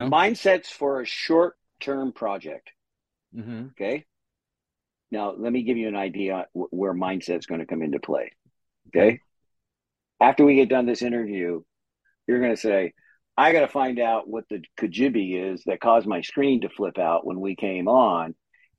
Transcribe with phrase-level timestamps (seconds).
[0.00, 2.70] Mindsets for a short term project.
[3.34, 3.68] Mm-hmm.
[3.70, 4.04] Okay.
[5.10, 8.32] Now, let me give you an idea where mindset is going to come into play.
[8.88, 9.20] Okay.
[10.20, 11.62] After we get done this interview,
[12.26, 12.92] you're going to say,
[13.36, 16.98] I got to find out what the Kajibi is that caused my screen to flip
[16.98, 18.34] out when we came on.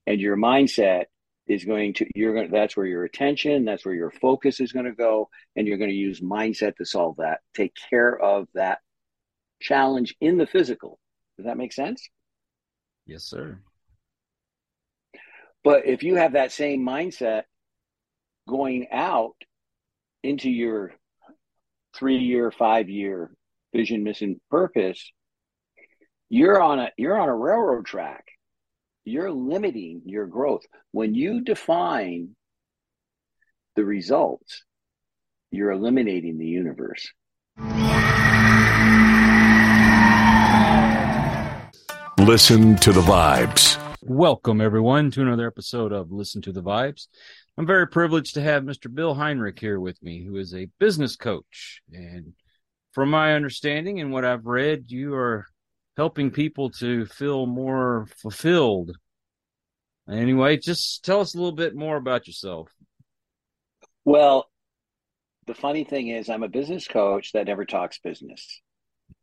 [0.05, 1.05] And your mindset
[1.47, 4.71] is going to, you're going to, that's where your attention, that's where your focus is
[4.71, 5.29] going to go.
[5.55, 8.79] And you're going to use mindset to solve that, take care of that
[9.61, 10.99] challenge in the physical.
[11.39, 12.05] Does that make sense?
[13.05, 13.61] Yes, sir.
[15.63, 17.43] But if you have that same mindset
[18.45, 19.35] going out
[20.21, 20.91] into your
[21.95, 23.31] three year, five year
[23.73, 25.13] vision, mission, purpose,
[26.27, 28.25] you're on a you're on a railroad track.
[29.05, 30.65] You're limiting your growth.
[30.91, 32.35] When you define
[33.77, 34.65] the results,
[35.51, 37.09] you're eliminating the universe.
[42.29, 43.75] Listen to the vibes.
[44.03, 47.07] Welcome, everyone, to another episode of Listen to the Vibes.
[47.57, 48.93] I'm very privileged to have Mr.
[48.93, 51.81] Bill Heinrich here with me, who is a business coach.
[51.91, 52.33] And
[52.91, 55.47] from my understanding and what I've read, you are
[55.97, 58.95] helping people to feel more fulfilled.
[60.07, 62.69] Anyway, just tell us a little bit more about yourself.
[64.05, 64.51] Well,
[65.47, 68.61] the funny thing is, I'm a business coach that never talks business.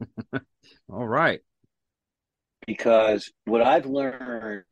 [0.91, 1.41] All right
[2.67, 4.65] because what I've learned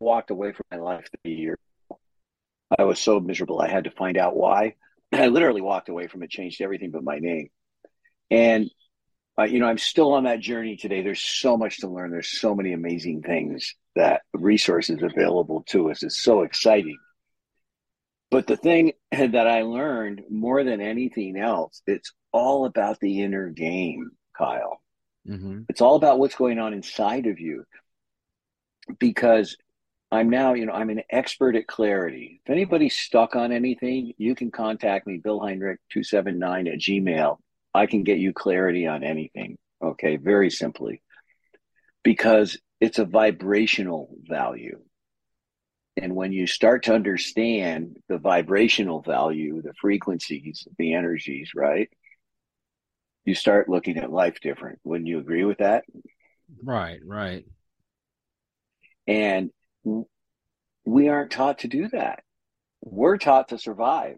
[0.00, 1.58] walked away from my life three years.
[2.76, 3.60] I was so miserable.
[3.60, 4.74] I had to find out why.
[5.12, 7.48] I literally walked away from it, changed everything but my name.
[8.30, 8.70] And,
[9.38, 11.02] uh, you know, I'm still on that journey today.
[11.02, 12.10] There's so much to learn.
[12.10, 16.02] There's so many amazing things that resources available to us.
[16.02, 16.98] It's so exciting.
[18.30, 23.48] But the thing that I learned more than anything else, it's all about the inner
[23.48, 24.80] game, Kyle.
[25.28, 25.62] Mm-hmm.
[25.68, 27.64] It's all about what's going on inside of you.
[28.98, 29.56] Because
[30.10, 32.40] I'm now, you know, I'm an expert at clarity.
[32.44, 37.36] If anybody's stuck on anything, you can contact me, Bill Heinrich 279 at Gmail.
[37.74, 39.58] I can get you clarity on anything.
[39.82, 41.02] Okay, very simply.
[42.02, 44.80] Because it's a vibrational value.
[45.96, 51.90] And when you start to understand the vibrational value, the frequencies, the energies, right?
[53.28, 54.78] You start looking at life different.
[54.84, 55.84] Wouldn't you agree with that?
[56.64, 57.44] Right, right.
[59.06, 59.50] And
[60.86, 62.20] we aren't taught to do that.
[62.80, 64.16] We're taught to survive.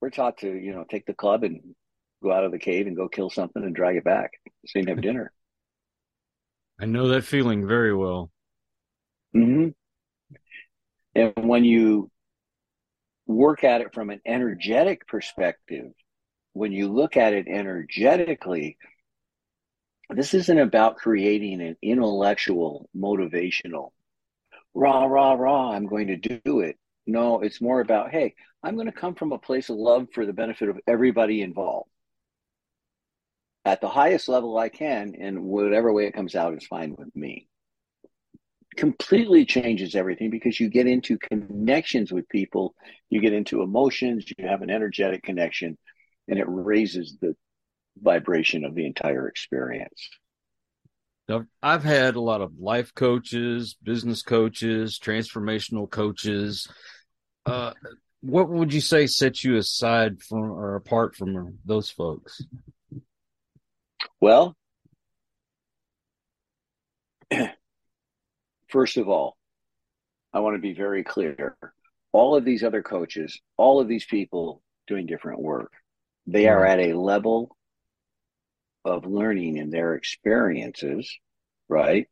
[0.00, 1.60] We're taught to, you know, take the club and
[2.22, 4.30] go out of the cave and go kill something and drag it back
[4.66, 5.30] so you can have dinner.
[6.80, 8.30] I know that feeling very well.
[9.36, 9.68] Mm-hmm.
[11.14, 12.10] And when you
[13.26, 15.92] work at it from an energetic perspective,
[16.58, 18.76] when you look at it energetically,
[20.10, 23.90] this isn't about creating an intellectual, motivational,
[24.74, 26.76] rah, rah, rah, I'm going to do it.
[27.06, 30.26] No, it's more about, hey, I'm going to come from a place of love for
[30.26, 31.90] the benefit of everybody involved
[33.64, 37.14] at the highest level I can, and whatever way it comes out is fine with
[37.14, 37.46] me.
[38.76, 42.74] Completely changes everything because you get into connections with people,
[43.10, 45.78] you get into emotions, you have an energetic connection
[46.28, 47.34] and it raises the
[48.00, 50.08] vibration of the entire experience.
[51.62, 56.68] I've had a lot of life coaches, business coaches, transformational coaches.
[57.44, 57.72] Uh,
[58.22, 62.42] what would you say sets you aside from or apart from those folks?
[64.20, 64.56] Well,
[68.68, 69.36] first of all,
[70.32, 71.56] I want to be very clear.
[72.12, 75.72] All of these other coaches, all of these people doing different work.
[76.28, 76.80] They are mm-hmm.
[76.80, 77.56] at a level
[78.84, 81.10] of learning in their experiences,
[81.70, 82.06] right?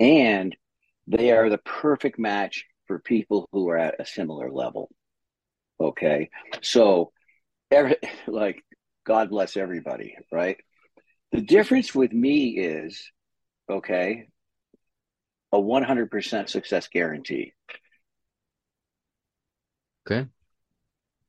[0.00, 0.54] And
[1.06, 4.90] they are the perfect match for people who are at a similar level.
[5.80, 6.28] Okay.
[6.60, 7.12] So,
[7.70, 7.96] every,
[8.26, 8.64] like,
[9.06, 10.56] God bless everybody, right?
[11.30, 13.12] The difference with me is,
[13.70, 14.26] okay,
[15.52, 17.52] a 100% success guarantee.
[20.10, 20.26] Okay.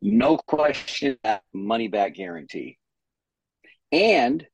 [0.01, 1.17] No question,
[1.53, 2.77] money back guarantee.
[3.91, 4.45] And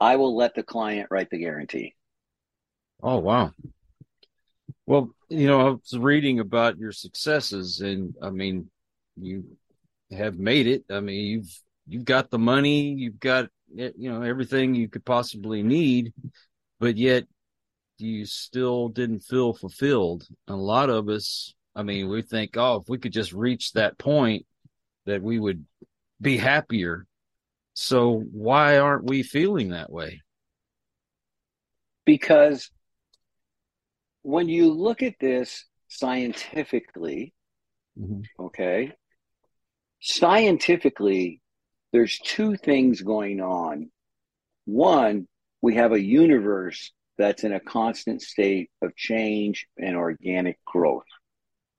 [0.00, 1.94] I will let the client write the guarantee.
[3.02, 3.52] Oh, wow.
[4.86, 8.70] Well, you know, I was reading about your successes, and I mean,
[9.16, 9.44] you
[10.10, 10.84] have made it.
[10.90, 13.48] I mean, you've you've got the money, you've got
[13.78, 16.12] eh, you know everything you could possibly need,
[16.78, 17.24] but yet
[17.98, 20.26] you still didn't feel fulfilled.
[20.48, 23.98] a lot of us, I mean, we think, oh, if we could just reach that
[23.98, 24.46] point,
[25.06, 25.64] that we would
[26.20, 27.06] be happier.
[27.74, 30.22] So why aren't we feeling that way?
[32.04, 32.70] Because
[34.22, 37.32] when you look at this scientifically,
[37.98, 38.24] Mhm.
[38.38, 38.92] okay,
[40.00, 41.40] scientifically,
[41.92, 43.90] there's two things going on.
[44.64, 45.28] One,
[45.62, 51.06] we have a universe that's in a constant state of change and organic growth,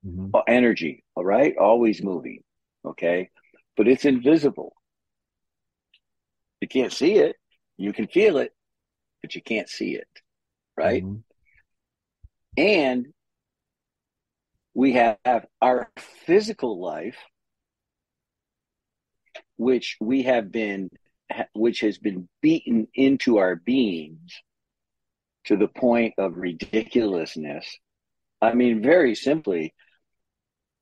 [0.06, 0.32] Mhm.
[0.34, 2.44] Uh, energy, all right, always moving,
[2.88, 3.30] okay,
[3.76, 4.74] but it's invisible.
[6.62, 7.36] You can't see it,
[7.78, 8.54] you can feel it,
[9.22, 10.08] but you can't see it,
[10.76, 11.04] right?
[11.04, 11.24] Mhm.
[12.58, 13.14] And
[14.74, 17.18] we have our physical life,
[19.58, 20.90] which we have been,
[21.54, 24.42] which has been beaten into our beings
[25.46, 27.78] to the point of ridiculousness.
[28.42, 29.74] I mean, very simply,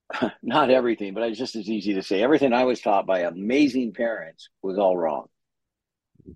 [0.43, 3.93] not everything, but it's just as easy to say everything I was taught by amazing
[3.93, 5.27] parents was all wrong.
[6.27, 6.35] It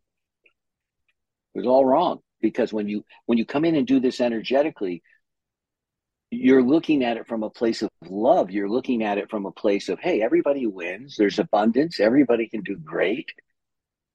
[1.53, 5.03] was all wrong because when you when you come in and do this energetically,
[6.31, 8.51] you're looking at it from a place of love.
[8.51, 11.15] You're looking at it from a place of, hey, everybody wins.
[11.17, 11.99] There's abundance.
[11.99, 13.29] Everybody can do great.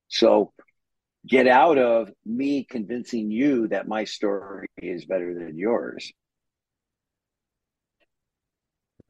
[0.08, 0.52] So
[1.26, 6.12] get out of me convincing you that my story is better than yours.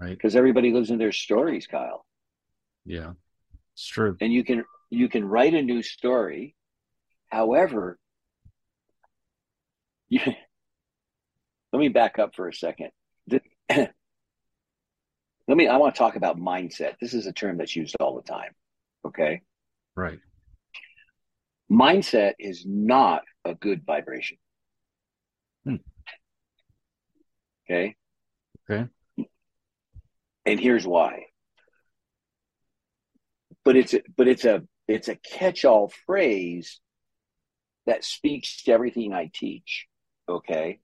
[0.01, 0.11] Right.
[0.11, 2.05] Because everybody lives in their stories, Kyle.
[2.85, 3.13] Yeah.
[3.75, 4.17] It's true.
[4.21, 6.55] And you can you can write a new story.
[7.29, 7.99] However,
[10.09, 10.21] you,
[11.73, 12.91] let me back up for a second.
[13.27, 13.89] The- let
[15.49, 16.95] me I want to talk about mindset.
[17.01, 18.53] This is a term that's used all the time.
[19.07, 19.43] Okay?
[19.97, 20.19] Right.
[21.71, 24.39] Mindset is not a good vibration.
[25.65, 25.77] Hmm.
[27.65, 27.97] Okay?
[28.71, 28.89] Okay.
[30.47, 31.27] And here's why.
[33.65, 36.81] But it's a, but it's a it's a catch-all phrase
[37.87, 39.87] that speaks to everything I teach.
[40.29, 40.81] Okay?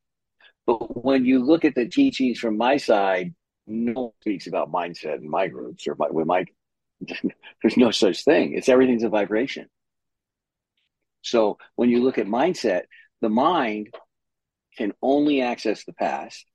[0.66, 3.34] But when you look at the teachings from my side,
[3.66, 6.44] no one speaks about mindset in my groups or my, with my.
[7.62, 8.54] There's no such thing.
[8.54, 9.68] It's everything's a vibration.
[11.22, 12.82] So when you look at mindset,
[13.20, 13.94] the mind
[14.76, 16.46] can only access the past.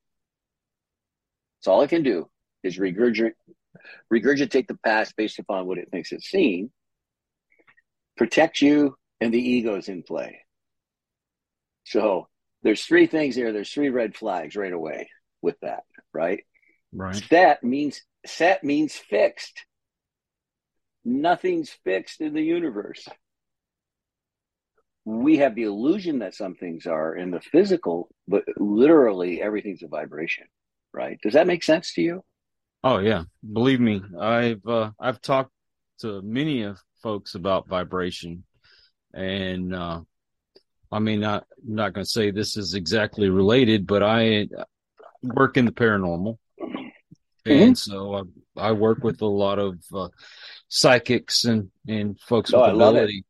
[1.59, 2.29] That's all it can do
[2.65, 3.33] is regurgitate,
[4.12, 6.71] regurgitate the past based upon what it thinks it's seen,
[8.17, 10.39] protect you, and the ego's in play.
[11.85, 12.27] So
[12.63, 13.53] there's three things here.
[13.53, 15.09] There's three red flags right away
[15.41, 15.83] with that,
[16.13, 16.44] right?
[16.91, 17.15] Right.
[17.29, 19.65] Set means set means fixed.
[21.03, 23.07] Nothing's fixed in the universe.
[25.06, 29.88] We have the illusion that some things are in the physical, but literally everything's a
[29.88, 30.47] vibration,
[30.91, 31.19] right?
[31.21, 32.23] Does that make sense to you?
[32.85, 33.23] Oh yeah.
[33.51, 35.49] Believe me, I've uh, I've talked
[36.01, 38.43] to many of folks about vibration,
[39.11, 40.01] and uh,
[40.91, 44.47] I mean, not I'm not going to say this is exactly related, but I
[45.23, 46.37] work in the paranormal,
[47.47, 50.09] and so I, I work with a lot of uh,
[50.67, 52.99] psychics and and folks Oh, with I love it.
[52.99, 53.25] ability,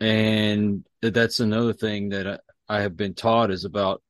[0.00, 4.02] and that's another thing that I, I have been taught is about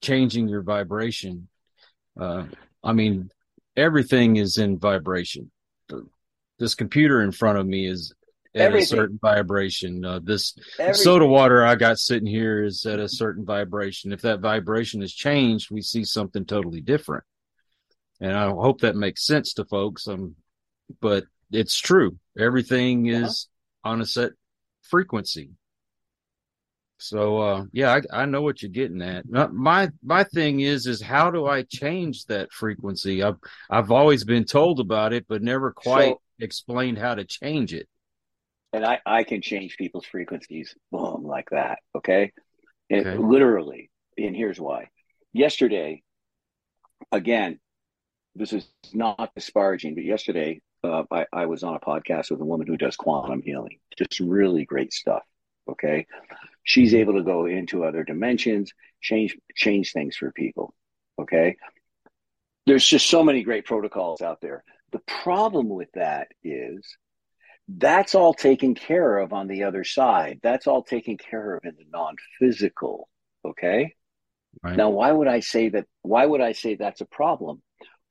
[0.00, 1.48] changing your vibration.
[2.16, 2.44] Uh,
[2.84, 3.28] I mean,
[3.76, 5.50] everything is in vibration.
[6.58, 8.12] This computer in front of me is
[8.54, 8.82] at Everything.
[8.82, 10.04] a certain vibration.
[10.04, 11.02] Uh, this Everything.
[11.02, 14.12] soda water I got sitting here is at a certain vibration.
[14.12, 17.24] If that vibration has changed, we see something totally different.
[18.20, 20.06] And I hope that makes sense to folks.
[20.06, 20.36] Um,
[21.00, 22.18] but it's true.
[22.38, 23.24] Everything Yeah.
[23.26, 23.48] is
[23.82, 24.32] on a set
[24.82, 25.50] frequency.
[27.02, 29.28] So uh, yeah, I, I know what you're getting at.
[29.28, 33.22] My my thing is is how do I change that frequency?
[33.22, 33.38] I've
[33.70, 37.88] I've always been told about it, but never quite So- explained how to change it.
[38.72, 41.78] and I, I can change people's frequencies, boom, like that.
[41.94, 42.32] Okay.
[42.88, 43.16] It, Okay.
[43.18, 43.90] Literally.
[44.18, 44.88] And here's why.
[45.32, 46.02] Yesterday,
[47.10, 47.58] again,
[48.34, 52.44] this is not disparaging, but yesterday uh, I, I was on a podcast with a
[52.44, 53.78] woman who does quantum healing.
[53.98, 55.22] Just really great stuff.
[55.70, 56.06] Okay.
[56.64, 60.74] She's able to go into other dimensions, change change things for people.
[61.20, 61.56] Okay.
[62.66, 64.62] There's just so many great protocols out there.
[64.92, 66.96] The problem with that is
[67.68, 70.40] that's all taken care of on the other side.
[70.42, 73.08] That's all taken care of in the non-physical.
[73.44, 73.94] Okay.
[74.62, 74.76] Right.
[74.76, 75.86] Now, why would I say that?
[76.02, 77.62] Why would I say that's a problem?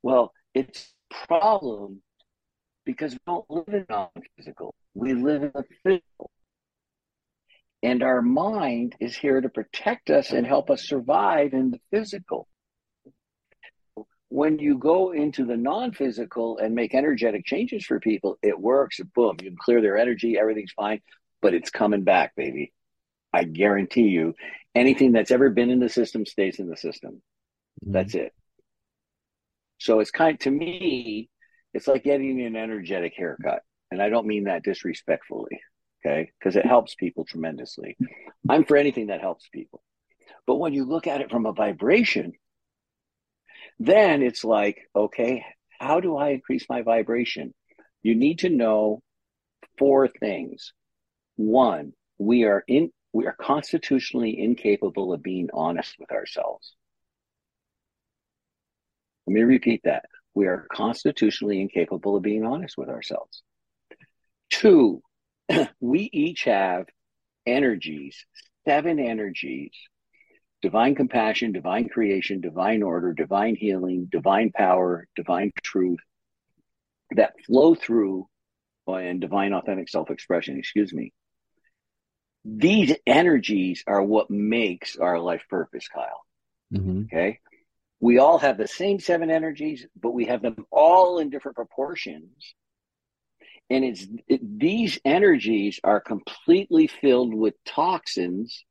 [0.02, 2.02] Well, it's a problem
[2.84, 4.74] because we don't live in non-physical.
[4.94, 6.30] We live in the physical.
[7.82, 12.46] And our mind is here to protect us and help us survive in the physical.
[14.28, 19.00] When you go into the non physical and make energetic changes for people, it works.
[19.14, 21.00] Boom, you can clear their energy, everything's fine,
[21.42, 22.72] but it's coming back, baby.
[23.34, 24.34] I guarantee you,
[24.74, 27.22] Anything that's ever been in the system stays in the system.
[27.84, 27.92] Mm-hmm.
[27.92, 28.32] That's it.
[29.78, 31.28] So it's kind to me,
[31.74, 33.62] it's like getting an energetic haircut.
[33.90, 35.60] And I don't mean that disrespectfully,
[36.04, 36.30] okay?
[36.38, 36.68] Because it hmm.
[36.68, 37.96] helps people tremendously.
[38.48, 39.82] I'm for anything that helps people.
[40.46, 42.32] But when you look at it from a vibration,
[43.78, 45.44] then it's like, okay,
[45.78, 47.54] how do I increase my vibration?
[48.02, 49.02] You need to know
[49.78, 50.72] four things.
[51.36, 56.74] One, we are in we are constitutionally incapable of being honest with ourselves.
[59.26, 60.06] Let me repeat that.
[60.34, 63.42] We are constitutionally incapable of being honest with ourselves.
[64.48, 65.02] Two,
[65.80, 66.86] we each have
[67.46, 68.24] energies,
[68.66, 69.72] seven energies
[70.60, 75.98] divine compassion, divine creation, divine order, divine healing, divine power, divine truth
[77.16, 78.28] that flow through
[78.86, 81.12] and divine authentic self expression, excuse me.
[82.44, 86.24] These energies are what makes our life purpose, Kyle.
[86.72, 87.04] Mm-hmm.
[87.04, 87.40] Okay
[88.02, 92.54] we all have the same seven energies, but we have them all in different proportions.
[93.70, 98.64] And it's it, these energies are completely filled with toxins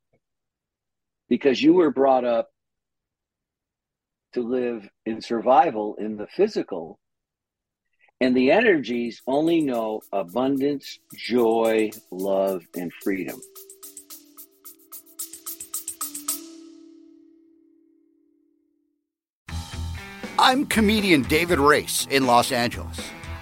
[1.28, 2.50] because you were brought up
[4.34, 6.98] to live in survival in the physical.
[8.20, 13.40] And the energies only know abundance, joy, love, and freedom.
[20.38, 22.98] I'm comedian David Race in Los Angeles.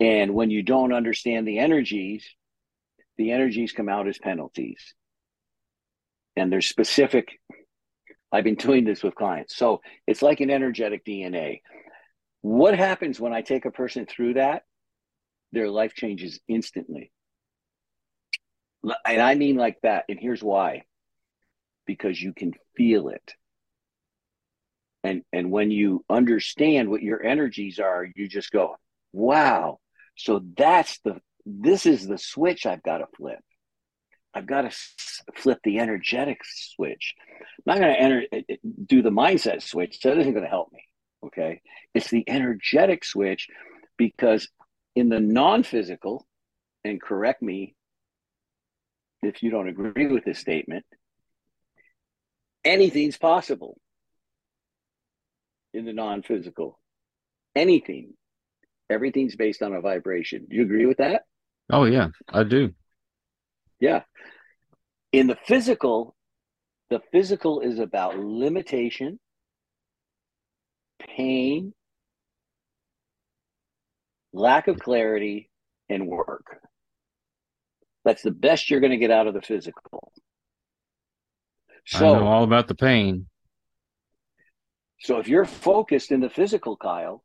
[0.00, 2.24] And when you don't understand the energies,
[3.16, 4.94] the energies come out as penalties.
[6.36, 7.40] And there's specific,
[8.30, 9.56] I've been doing this with clients.
[9.56, 11.62] So it's like an energetic DNA.
[12.42, 14.62] What happens when I take a person through that?
[15.50, 17.10] Their life changes instantly.
[19.04, 20.04] And I mean like that.
[20.08, 20.82] And here's why
[21.88, 23.34] because you can feel it.
[25.02, 28.76] And, and when you understand what your energies are, you just go,
[29.12, 29.78] wow.
[30.18, 33.38] So that's the, this is the switch I've got to flip.
[34.34, 34.76] I've got to
[35.34, 37.14] flip the energetic switch.
[37.40, 40.00] I'm not going to enter, eh, eh, do the mindset switch.
[40.00, 40.84] That isn't going to help me.
[41.24, 41.62] Okay.
[41.94, 43.48] It's the energetic switch
[43.96, 44.48] because
[44.94, 46.26] in the non physical,
[46.84, 47.74] and correct me
[49.22, 50.84] if you don't agree with this statement,
[52.64, 53.78] anything's possible
[55.72, 56.78] in the non physical.
[57.54, 58.14] Anything
[58.90, 60.46] everything's based on a vibration.
[60.48, 61.22] Do you agree with that?
[61.70, 62.74] Oh yeah, I do.
[63.80, 64.02] Yeah.
[65.12, 66.14] In the physical,
[66.90, 69.18] the physical is about limitation,
[70.98, 71.72] pain,
[74.32, 75.50] lack of clarity,
[75.88, 76.60] and work.
[78.04, 80.12] That's the best you're going to get out of the physical.
[81.86, 83.26] So, I know all about the pain.
[85.00, 87.22] So if you're focused in the physical, Kyle,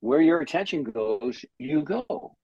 [0.00, 2.36] where your attention goes, you go.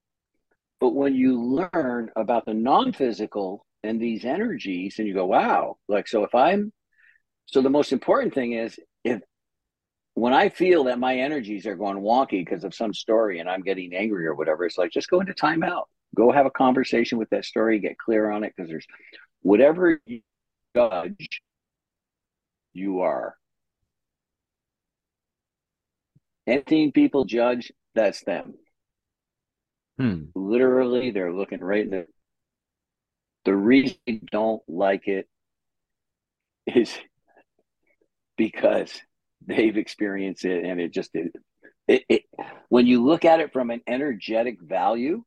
[0.80, 5.76] But when you learn about the non physical and these energies, and you go, wow,
[5.88, 6.73] like, so if I'm,
[7.46, 9.20] so the most important thing is if,
[10.14, 13.62] when I feel that my energies are going wonky because of some story and I'm
[13.62, 15.84] getting angry or whatever, it's like just go into timeout.
[16.14, 18.87] Go have a conversation with that story, get clear on it because there's
[19.42, 20.20] whatever you
[20.76, 21.40] judge,
[22.73, 23.37] you are.
[26.47, 28.55] Anything people judge, that's them.
[29.99, 30.25] Hmm.
[30.35, 32.07] Literally, they're looking right in the.
[33.45, 35.29] The reason they don't like it
[36.67, 36.99] is
[38.39, 39.01] because
[39.47, 41.33] they've experienced it, and it just it,
[41.87, 42.23] it, it
[42.69, 45.25] when you look at it from an energetic value,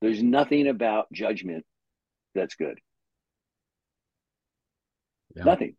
[0.00, 1.64] there's nothing about judgment
[2.34, 2.78] that's good.
[5.34, 5.44] Yeah.
[5.44, 5.76] Nothing.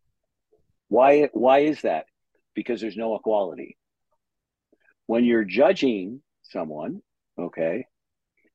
[0.89, 1.29] Why?
[1.33, 2.05] Why is that?
[2.55, 3.77] Because there's no equality.
[5.05, 7.01] When you're judging someone,
[7.37, 7.85] okay,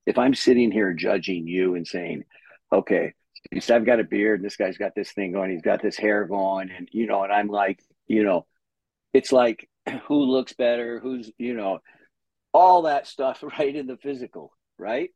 [0.06, 2.24] if I'm sitting here judging you and saying,
[2.72, 3.12] okay,
[3.70, 6.24] I've got a beard and this guy's got this thing going, he's got this hair
[6.26, 8.46] going, and you know, and I'm like, you know,
[9.12, 9.68] it's like
[10.06, 11.80] who looks better, who's, you know,
[12.52, 15.10] all that stuff right in the physical, right?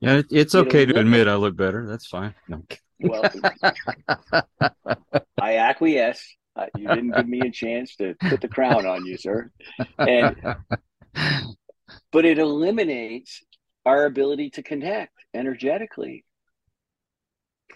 [0.00, 1.86] Yeah, it, it's It'll okay to limit- admit I look better.
[1.86, 2.34] That's fine.
[2.48, 2.62] No.
[3.00, 3.30] Well,
[5.40, 6.36] I acquiesce.
[6.60, 9.50] Uh, you didn't give me a chance to put the crown on you, sir.
[9.98, 10.36] And
[12.12, 13.42] but it eliminates
[13.86, 16.24] our ability to connect energetically.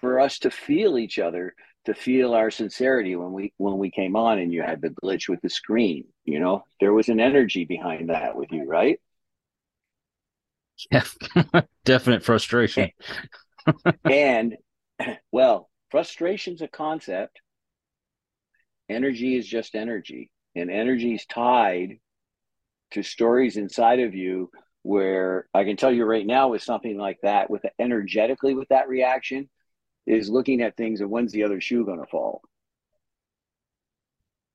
[0.00, 1.54] For us to feel each other
[1.86, 5.28] to feel our sincerity when we when we came on and you had the glitch
[5.28, 6.64] with the screen you know?
[6.80, 9.00] There was an energy behind that with you right?
[10.90, 11.04] Yeah,
[11.84, 12.90] definite frustration.
[14.04, 14.56] and
[15.32, 17.40] well frustration's a concept
[18.88, 21.98] energy is just energy and energy is tied
[22.92, 24.50] to stories inside of you
[24.82, 28.88] where i can tell you right now with something like that with energetically with that
[28.88, 29.48] reaction
[30.06, 32.42] is looking at things and when's the other shoe going to fall?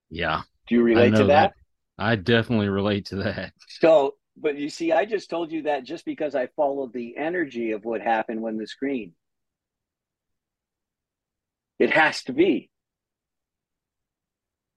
[0.09, 1.53] Yeah, do you relate to know that?
[1.97, 3.53] I definitely relate to that.
[3.67, 7.71] so but you see i just told you that just because i followed the energy
[7.71, 9.13] of what happened when the screen.
[11.77, 12.69] It has to be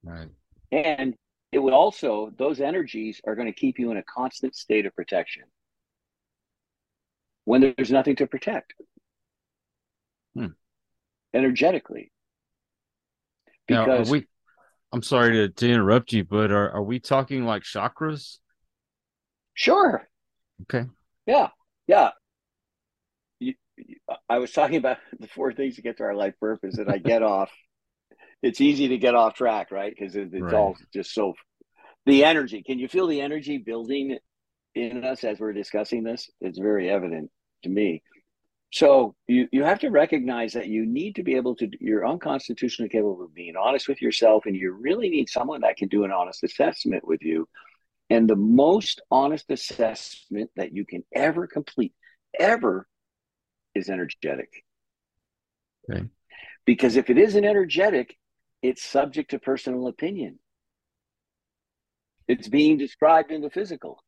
[0.04, 0.30] Right.
[0.72, 1.14] And
[1.52, 4.94] it would also, those energies are going to keep you in a constant state of
[4.96, 5.44] protection
[7.44, 8.74] when there's nothing to protect
[10.34, 10.52] Hmm.
[11.34, 12.10] energetically.
[13.68, 14.26] Now, are Because we?
[14.92, 18.38] I'm sorry to, to interrupt you, but are are we talking like chakras?
[19.54, 20.08] sure,
[20.62, 20.86] Okay.
[21.26, 21.48] yeah,
[21.86, 22.10] yeah.
[23.40, 23.96] You, you-
[24.28, 26.98] I was talking about the four things to get to our life purpose, and I
[26.98, 27.50] get off.
[28.42, 29.94] It's easy to get off track, right?
[29.96, 30.54] Because it, it's Right.
[30.54, 31.34] all just so.
[32.06, 32.62] The energy.
[32.62, 34.18] Can you feel the energy building
[34.74, 36.28] in us as we're discussing this?
[36.40, 37.30] It's very evident
[37.62, 38.02] to me.
[38.72, 41.68] So you you have to recognize that you need to be able to.
[41.78, 45.88] You're unconstitutionally capable of being honest with yourself, and you really need someone that can
[45.88, 47.48] do an honest assessment with you.
[48.10, 51.94] And the most honest assessment that you can ever complete,
[52.38, 52.88] ever,
[53.74, 54.64] is energetic.
[55.90, 56.04] Okay.
[56.64, 58.16] Because if it isn't energetic,
[58.62, 60.38] it's subject to personal opinion.
[62.28, 64.02] It's being described in the physical,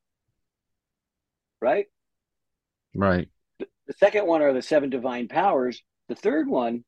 [1.61, 1.87] right?
[2.95, 3.29] Right.
[3.59, 5.83] The second one are the seven divine powers.
[6.09, 6.85] The third one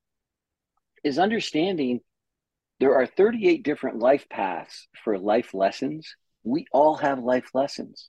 [1.02, 2.00] is understanding
[2.79, 6.14] there are 38 different life paths for life lessons.
[6.44, 8.09] We all have life lessons.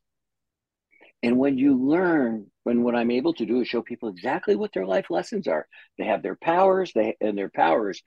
[1.24, 4.74] And when you learn, when what I'm able to do is show people exactly what
[4.74, 5.68] their life lessons are,
[5.98, 8.04] they have their powers, they and their powers.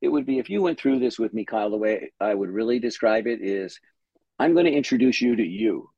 [0.00, 1.70] It would be if you went through this with me, Kyle.
[1.70, 3.78] The way I would really describe it is,
[4.38, 5.90] I'm going to introduce you to you,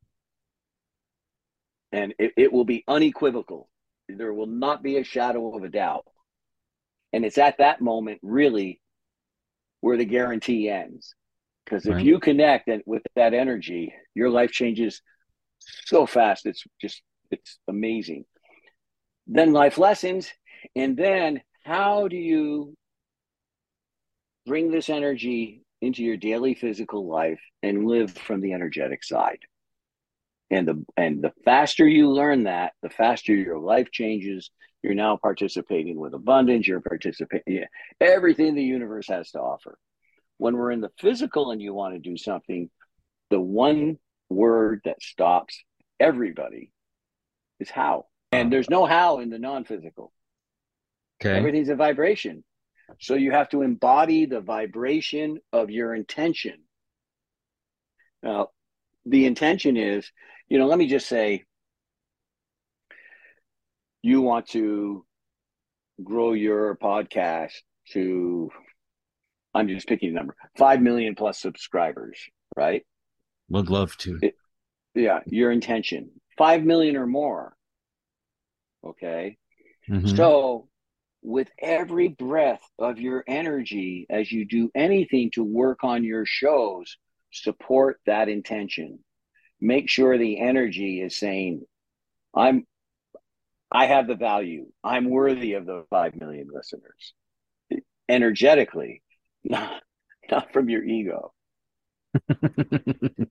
[1.93, 3.69] and it, it will be unequivocal.
[4.09, 6.07] There will not be a shadow of a doubt.
[7.13, 8.81] And it's at that moment, really,
[9.81, 11.15] where the guarantee ends.
[11.65, 12.05] Because if Right.
[12.05, 15.03] you connect with that energy, your life changes
[15.59, 16.47] so fast.
[16.47, 18.25] It's just, it's amazing.
[19.27, 20.31] Then life lessons.
[20.75, 22.77] And then how do you
[24.51, 29.39] bring this energy into your daily physical life and live from the energetic side?
[30.51, 34.51] And the and the faster you learn that, the faster your life changes.
[34.83, 36.67] You're now participating with abundance.
[36.67, 37.67] You're participating yeah,
[38.01, 39.79] everything the universe has to offer.
[40.39, 42.71] When we're in the physical and you want to do something,
[43.31, 43.99] the one
[44.31, 45.63] word that stops
[46.01, 46.73] everybody
[47.61, 48.07] is how.
[48.33, 50.13] And there's no how in the non-physical.
[51.21, 51.37] Okay.
[51.37, 52.43] Everything's a vibration.
[52.99, 56.63] So you have to embody the vibration of your intention.
[58.23, 58.49] Now,
[59.07, 60.11] the intention is,
[60.49, 61.45] you know, let me just say
[64.03, 65.05] you want to
[66.03, 67.53] grow your podcast
[67.93, 68.51] to,
[69.55, 72.19] I'm just picking a number, 5 million plus subscribers,
[72.57, 72.85] right?
[73.49, 74.21] Would love to.
[74.95, 77.55] Yeah, your intention, 5 million or more.
[78.85, 79.37] Okay.
[79.89, 80.17] Mhm.
[80.17, 80.70] So,
[81.23, 86.97] with every breath of your energy, as you do anything to work on your shows,
[87.33, 89.01] support that intention.
[89.61, 91.63] Make sure the energy is saying,
[92.35, 92.67] I'm,
[93.71, 94.67] I have the value.
[94.83, 97.15] I'm worthy of the 5 million listeners.
[98.09, 99.03] Energetically,
[99.45, 99.83] not,
[100.31, 101.33] not from your ego.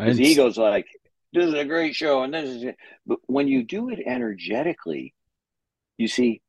[0.00, 0.86] It's- ego's like,
[1.32, 2.76] this is a great show, and this is it.
[3.06, 5.14] But when you do it energetically,
[5.98, 6.40] you see,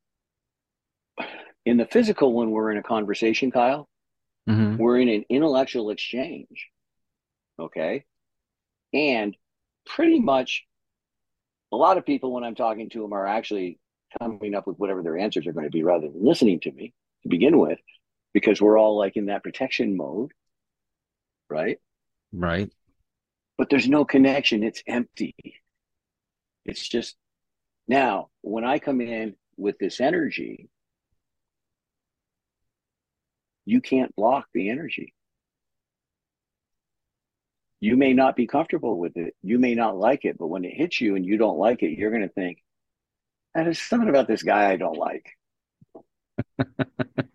[1.66, 3.90] in the physical, when we're in a conversation, Kyle,
[4.48, 4.78] Mhm.
[4.78, 6.70] we're in an intellectual exchange.
[7.60, 8.06] Okay.
[8.94, 9.36] And
[9.86, 10.66] pretty much
[11.72, 13.80] a lot of people, when I'm talking to them, are actually
[14.20, 16.94] coming up with whatever their answers are going to be rather than listening to me
[17.24, 17.80] to begin with,
[18.34, 20.32] because we're all like in that protection mode.
[21.50, 21.80] Right.
[22.32, 22.72] Right.
[23.58, 24.64] but there's no connection.
[24.64, 25.36] It's empty.
[26.66, 27.18] It's just
[27.89, 30.69] now when I come in with this energy,
[33.65, 35.13] you can't block the energy.
[37.82, 39.36] You may not be comfortable with it.
[39.41, 41.97] You may not like it, but when it hits you and you don't like it,
[41.97, 42.63] you're going to think,
[43.56, 45.25] there's something about this guy I don't like.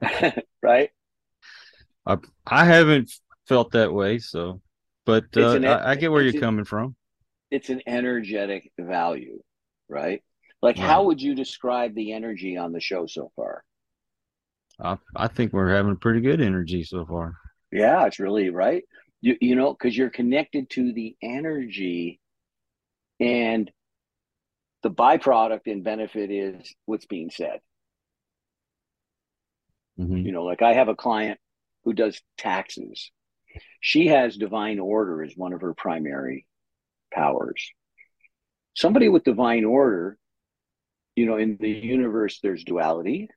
[0.62, 0.90] right?
[2.06, 3.10] I, I haven't
[3.48, 4.60] felt that way, so,
[5.04, 6.94] but uh, an- I, I get where you're an- coming from.
[7.50, 9.42] It's an energetic value,
[9.88, 10.22] right?
[10.64, 10.84] Like, Right.
[10.88, 13.64] how would you describe the energy on the show so far?
[14.80, 17.34] I, I think we're having pretty good energy so far.
[17.72, 18.84] Yeah, it's really right.
[19.20, 22.20] You you know, because you're connected to the energy,
[23.20, 23.70] and
[24.82, 27.60] the byproduct and benefit is what's being said.
[29.96, 31.38] hmm You know, like I have a client
[31.84, 33.10] who does taxes.
[33.80, 36.46] She has divine order as one of her primary
[37.12, 37.72] powers.
[38.74, 40.18] Somebody with divine order,
[41.16, 43.28] you know, in the universe, there's duality,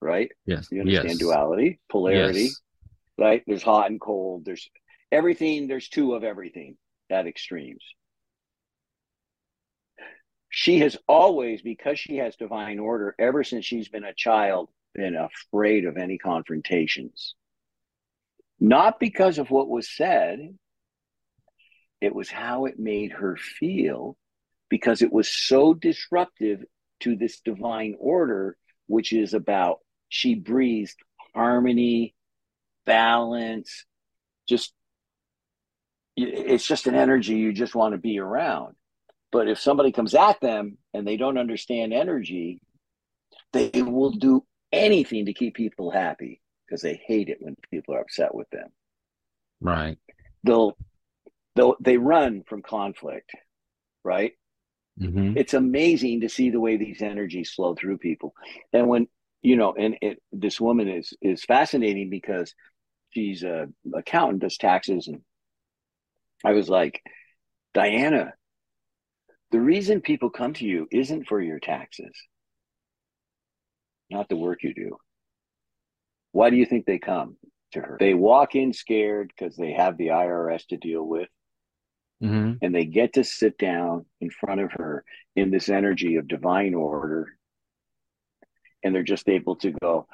[0.00, 0.30] right?
[0.46, 0.68] Yes.
[0.70, 1.18] You understand yes.
[1.18, 2.60] duality, polarity, Yes.
[3.18, 3.42] right?
[3.46, 4.44] There's hot and cold.
[4.44, 4.68] There's
[5.10, 5.68] everything.
[5.68, 6.76] There's two of everything
[7.10, 7.84] at extremes.
[10.50, 15.16] She has always, because she has divine order, ever since she's been a child, been
[15.16, 17.34] afraid of any confrontations.
[18.60, 20.56] Not because of what was said,
[22.02, 24.16] it was how it made her feel,
[24.68, 26.64] because it was so disruptive
[27.02, 30.96] to this divine order, which is about she breathed
[31.34, 32.14] harmony,
[32.84, 33.84] balance,
[34.48, 34.72] just
[36.16, 38.74] it's just an energy you just want to be around.
[39.30, 42.60] But if somebody comes at them and they don't understand energy,
[43.52, 48.00] they will do anything to keep people happy because they hate it when people are
[48.00, 48.68] upset with them.
[49.60, 49.98] Right.
[50.44, 50.76] They'll
[51.54, 53.30] they'll they run from conflict,
[54.04, 54.32] right?
[54.98, 58.34] Hmm it's amazing to see the way these energies flow through people.
[58.72, 59.06] And when
[59.40, 62.54] you know and it, this woman is is fascinating because
[63.10, 65.20] she's a accountant does taxes and
[66.44, 67.02] i was like
[67.74, 68.32] diana
[69.50, 72.12] the reason people come to you isn't for your taxes
[74.12, 74.96] not the work you do.
[76.32, 77.36] Why do you think they come
[77.72, 77.96] to her?
[77.98, 81.28] They walk in scared because they have the irs to deal with
[82.22, 85.04] hmm and they get to sit down in front of her
[85.34, 87.36] in this energy of divine order.
[88.84, 90.06] And they're just able to go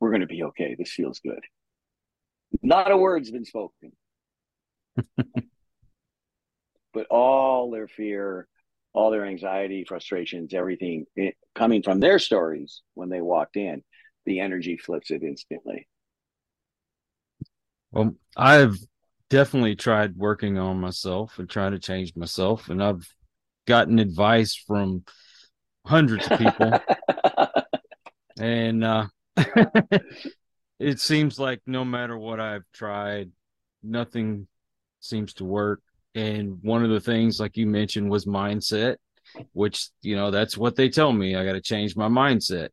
[0.00, 0.76] we're going to be okay.
[0.78, 1.40] This feels good.
[2.62, 3.92] Not a word's been spoken.
[6.92, 8.46] But all their fear
[8.94, 13.82] all their anxiety frustrations everything it, coming from their stories when they walked in
[14.24, 15.86] the energy flips it instantly
[17.94, 18.76] Well, I've
[19.30, 23.06] definitely tried working on myself and trying to change myself, and I've
[23.66, 25.04] gotten advice from
[25.86, 26.78] hundreds of people,
[28.40, 29.06] and uh,
[30.80, 33.30] it seems like no matter what I've tried,
[33.82, 34.48] nothing
[35.00, 35.80] seems to work.
[36.16, 38.96] And one of the things, like you mentioned, was mindset,
[39.52, 41.36] which you know that's what they tell me.
[41.36, 42.70] I got to change my mindset.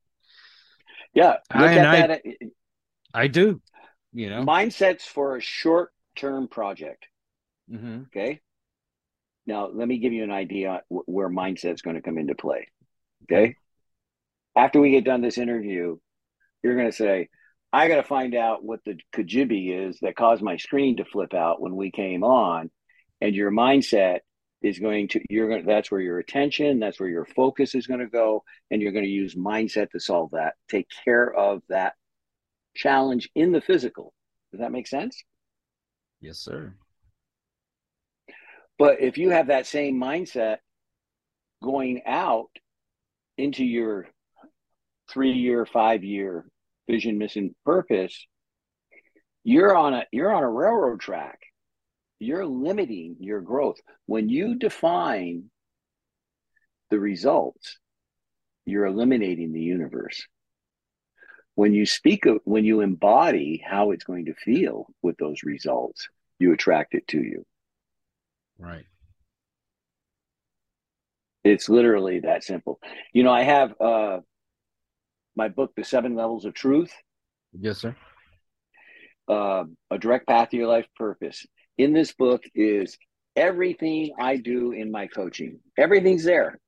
[1.13, 2.21] yeah I- I- that
[3.13, 3.61] I do,
[4.13, 4.43] you know.
[4.43, 7.07] mindsets for a short term project.
[7.69, 8.41] Hmm okay?
[9.45, 12.67] Now let me give you an idea wh- where mindset's going to come into play.
[13.23, 13.55] Okay?
[14.55, 15.97] After we get done this interview
[16.63, 17.29] you're going to say
[17.73, 21.33] i got to find out what the kajibi is that caused my screen to flip
[21.33, 22.69] out when we came on
[23.19, 24.19] and your mindset
[24.61, 27.87] is going to you're going to that's where your attention that's where your focus is
[27.87, 30.53] going to go and you're going to use mindset to solve that.
[30.69, 31.93] Take care of that
[32.75, 34.13] challenge in the physical
[34.51, 35.23] does that make sense
[36.21, 36.75] Yes, sir.
[38.77, 40.57] But if you have that same mindset
[41.63, 42.49] going out
[43.37, 44.07] into your
[45.09, 46.45] three year, five year
[46.87, 48.27] vision, mission, purpose,
[49.43, 51.39] you're on a you're on a railroad track.
[52.19, 53.77] You're limiting your growth.
[54.05, 55.49] When you define
[56.91, 57.79] the results,
[58.65, 60.27] you're eliminating the universe.
[61.55, 66.07] When you speak of when you embody how it's going to feel with those results,
[66.39, 67.45] you attract it to you.
[68.57, 68.85] Right.
[71.43, 72.79] It's literally that simple.
[73.13, 74.19] You know, I have uh,
[75.35, 76.93] my book, The Seven Levels of Truth,
[77.59, 77.95] Yes, sir.
[79.27, 81.45] uh, A Direct Path to Your Life Purpose.
[81.77, 82.95] In this book is
[83.35, 85.59] everything I do in my coaching.
[85.77, 86.59] Everything's there.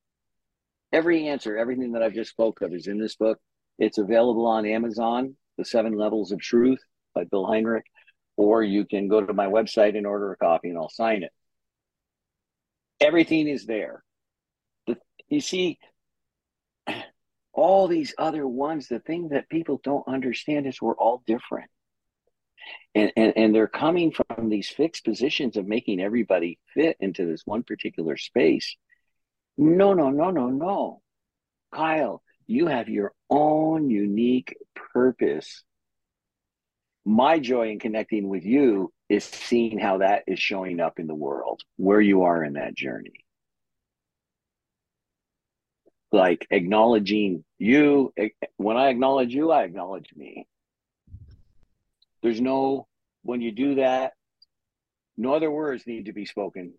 [0.91, 3.39] Every answer, everything that I've just spoke of is in this book.
[3.79, 6.79] It's available on Amazon, The Seven Levels of Truth
[7.13, 7.85] by Bill Heinrich,
[8.37, 11.31] or you can go to my website and order a copy and I'll sign it.
[12.99, 14.03] Everything is there.
[14.87, 14.97] The,
[15.29, 15.77] you see,
[17.53, 21.69] all these other ones, the thing that people don't understand is we're all different.
[22.95, 27.41] And, and, and they're coming from these fixed positions of making everybody fit into this
[27.45, 28.75] one particular space.
[29.57, 31.01] No, no, no, no, no.
[31.73, 34.57] Kyle, you have your own unique
[34.93, 35.63] purpose.
[37.05, 41.15] My joy in connecting with you is seeing how that is showing up in the
[41.15, 43.25] world, where you are in that journey.
[46.11, 50.47] Like acknowledging you, eh, when I acknowledge you, I acknowledge me.
[52.21, 52.87] There's no,
[53.23, 54.13] when you do that,
[55.17, 56.73] no other words need to be spoken.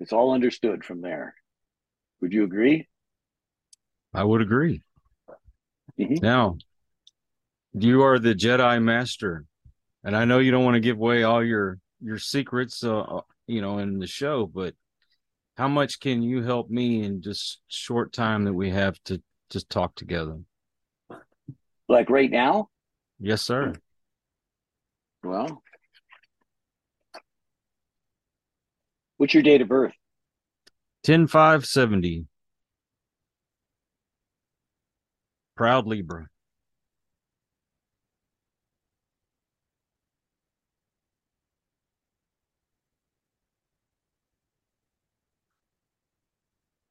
[0.00, 1.34] It's all understood from there.
[2.20, 2.88] Would you agree?
[4.14, 4.82] I would agree.
[5.98, 6.24] Mm-hmm.
[6.24, 6.56] Now,
[7.72, 9.44] you are the Jedi Master,
[10.04, 13.20] and I know you don't want to give away all your your secrets, uh, uh,
[13.46, 14.46] you know, in the show.
[14.46, 14.74] But
[15.56, 19.68] how much can you help me in just short time that we have to just
[19.68, 20.38] talk together?
[21.88, 22.68] Like right now?
[23.18, 23.74] Yes, sir.
[25.24, 25.62] Well,
[29.16, 29.92] what's your date of birth?
[31.02, 32.26] 10 5 70.
[35.58, 36.28] Proud Libra.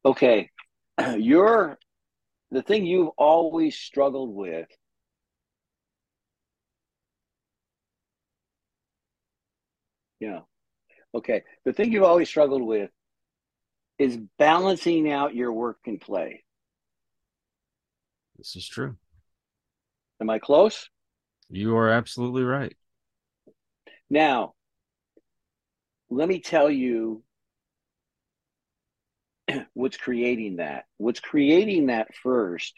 [0.04, 0.50] Okay.
[1.16, 1.78] You're
[2.50, 4.68] the thing you've always struggled with
[10.20, 10.40] Yeah.
[11.14, 11.42] Okay.
[11.64, 12.90] The thing you've always struggled with
[13.98, 16.44] is balancing out your work and play.
[18.38, 18.96] This is true.
[20.20, 20.88] Am I close?
[21.50, 22.76] You are absolutely right.
[24.08, 24.54] Now,
[26.08, 27.22] let me tell you
[29.74, 30.84] what's creating that.
[30.98, 32.74] What's creating that first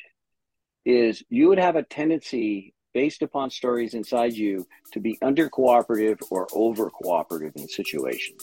[0.84, 6.18] is you would have a tendency based upon stories inside you to be under cooperative
[6.30, 8.42] or over cooperative in situations.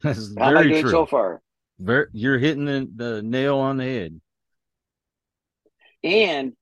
[0.02, 0.90] This is How very am I doing true.
[0.90, 1.42] so far?
[1.78, 4.20] Very, you're hitting the, the nail on the head.
[6.02, 6.54] And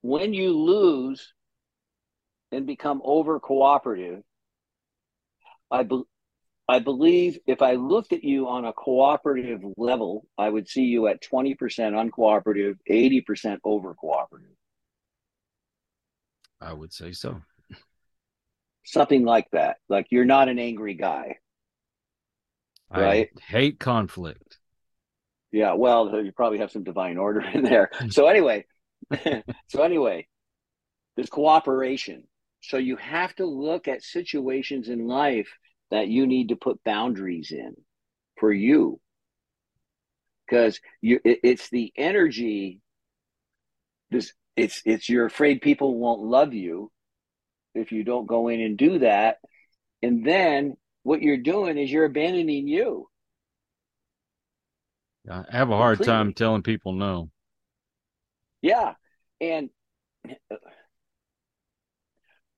[0.00, 1.34] when you lose
[2.50, 4.22] and become over cooperative,
[5.70, 6.04] I, be-
[6.66, 11.08] I believe if I looked at you on a cooperative level, I would see you
[11.08, 14.56] at 20% uncooperative, 80% over cooperative.
[16.60, 17.42] I would say so.
[18.84, 19.76] Something like that.
[19.90, 21.36] Like you're not an angry guy.
[22.90, 23.28] Right?
[23.36, 24.58] I hate conflict.
[25.50, 27.90] Yeah, well, you probably have some divine order in there.
[28.10, 28.66] So anyway,
[29.68, 30.26] so anyway,
[31.16, 32.24] there's cooperation.
[32.60, 35.48] So you have to look at situations in life
[35.90, 37.74] that you need to put boundaries in
[38.38, 39.00] for you
[40.46, 42.80] because you it, it's the energy
[44.10, 46.90] this it's it's you're afraid people won't love you
[47.74, 49.38] if you don't go in and do that
[50.02, 50.76] and then
[51.08, 53.08] what you're doing is you're abandoning you
[55.30, 56.12] I have a hard Completely.
[56.14, 57.30] time telling people no.
[58.62, 58.94] Yeah.
[59.40, 59.70] And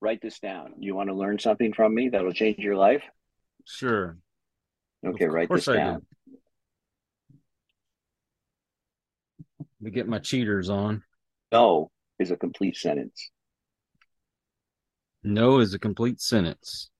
[0.00, 0.74] write this down.
[0.78, 3.02] You want to learn something from me that'll change your life?
[3.64, 4.16] Sure.
[5.04, 6.06] Okay, write this I down.
[9.80, 11.02] Me get my cheaters on.
[11.52, 13.30] No is a complete sentence.
[15.22, 16.90] No is a complete sentence.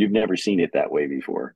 [0.00, 1.54] You've never seen it that way before.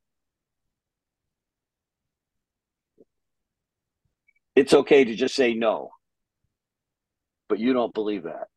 [4.54, 5.92] It's okay to just say no,
[7.48, 8.48] but you don't believe that.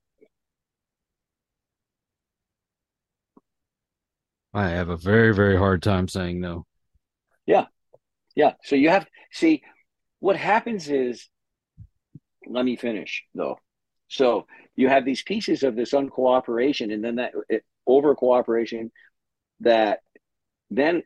[4.53, 6.65] I have a very, very hard time saying no.
[7.45, 7.67] Yeah.
[8.35, 8.55] Yeah.
[8.63, 9.63] So you have see
[10.19, 11.29] what happens is
[12.45, 13.57] let me finish though.
[14.09, 18.91] So you have these pieces of this uncooperation and then that it, over cooperation
[19.61, 19.99] that
[20.69, 21.03] then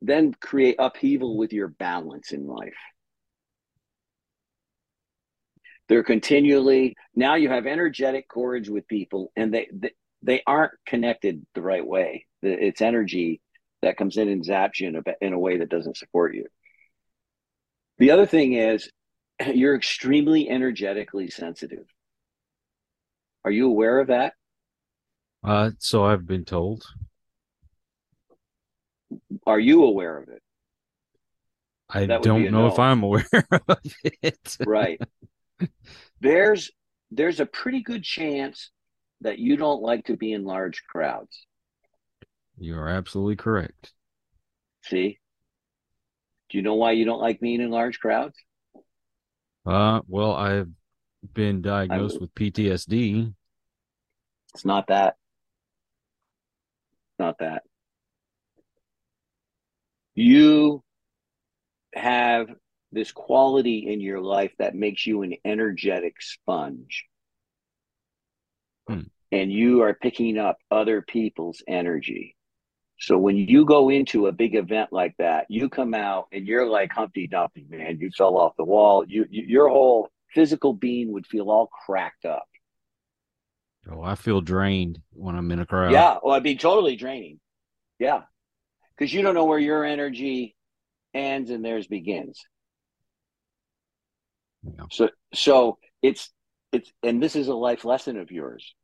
[0.00, 2.76] then create upheaval with your balance in life.
[5.88, 9.90] They're continually now you have energetic cords with people, and they they,
[10.22, 12.26] they aren't connected the right way.
[12.42, 13.40] It's energy
[13.82, 16.46] that comes in and zaps you in a, in a way that doesn't support you.
[17.98, 18.90] The other thing is
[19.54, 21.86] you're extremely energetically sensitive.
[23.44, 24.34] Are you aware of that?
[25.44, 26.84] Uh, so I've been told.
[29.46, 30.42] Are you aware of it?
[31.90, 32.66] I don't know no.
[32.66, 33.26] if I'm aware
[33.68, 33.78] of
[34.22, 34.56] it.
[34.66, 35.00] right.
[36.20, 36.70] There's
[37.10, 38.70] there's a pretty good chance
[39.22, 41.46] that you don't like to be in large crowds.
[42.58, 43.92] You are absolutely correct.
[44.82, 45.18] See?
[46.50, 48.36] Do you know why you don't like being in large crowds?
[49.66, 50.68] Uh, well, I've
[51.34, 53.34] been diagnosed I'm, with PTSD.
[54.54, 55.16] It's not that.
[57.18, 57.62] Not that.
[60.18, 60.82] You
[61.94, 62.48] have
[62.90, 67.04] this quality in your life that makes you an energetic sponge.
[68.88, 69.02] Hmm.
[69.30, 72.34] And you are picking up other people's energy.
[72.98, 76.66] So when you go into a big event like that, you come out and you're
[76.66, 77.98] like Humpty Dumpty, man.
[78.00, 79.04] You fell off the wall.
[79.06, 82.48] You, you your whole physical being would feel all cracked up.
[83.88, 85.92] Oh, I feel drained when I'm in a crowd.
[85.92, 87.38] Yeah, well, I'd be totally draining.
[88.00, 88.22] Yeah,
[88.98, 90.56] because you don't know where your energy
[91.14, 92.42] ends and theirs begins.
[94.64, 94.84] Yeah.
[94.90, 96.30] So, so it's
[96.72, 98.74] it's and this is a life lesson of yours.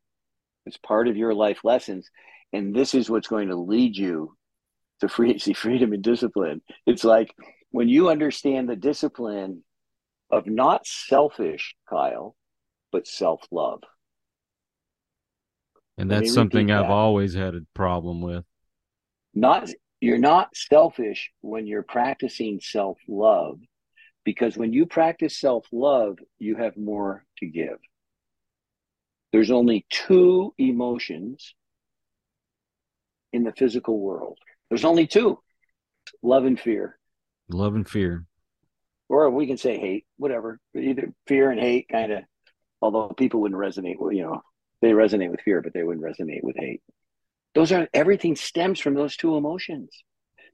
[0.65, 2.09] It's part of your life lessons
[2.53, 4.35] and this is what's going to lead you
[5.01, 6.61] to free, see freedom and discipline.
[6.85, 7.33] It's like
[7.71, 9.63] when you understand the discipline
[10.31, 12.35] of not selfish, Kyle,
[12.91, 13.81] but self love.
[15.97, 16.91] And that's something I've that.
[16.91, 18.43] always had a problem with.
[19.33, 19.69] Not
[20.01, 23.59] you're not selfish when you're practicing self love,
[24.23, 27.77] because when you practice self love, you have more to give.
[29.31, 31.55] There's only two emotions
[33.33, 34.37] in the physical world.
[34.69, 35.39] There's only two
[36.21, 36.97] love and fear.
[37.49, 38.25] Love and fear.
[39.09, 40.59] Or we can say hate, whatever.
[40.75, 42.23] Either fear and hate kind of,
[42.81, 44.41] although people wouldn't resonate with, you know,
[44.81, 46.81] they resonate with fear, but they wouldn't resonate with hate.
[47.55, 49.89] Those are everything stems from those two emotions.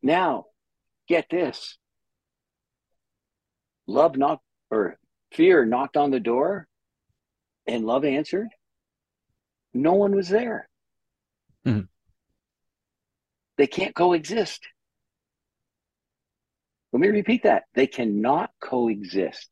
[0.04, 0.46] Now,
[1.08, 1.78] get this
[3.88, 4.98] love knocked or
[5.34, 6.68] fear knocked on the door
[7.68, 8.50] and love answered.
[9.74, 10.70] No one was there.
[11.66, 11.82] Mm-hmm.
[13.58, 14.62] They can't coexist.
[16.94, 17.64] Let me repeat that.
[17.74, 19.50] They cannot coexist.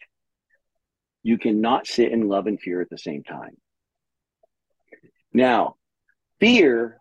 [1.24, 3.56] You cannot sit in love and fear at the same time.
[5.34, 5.76] Now,
[6.40, 7.00] fear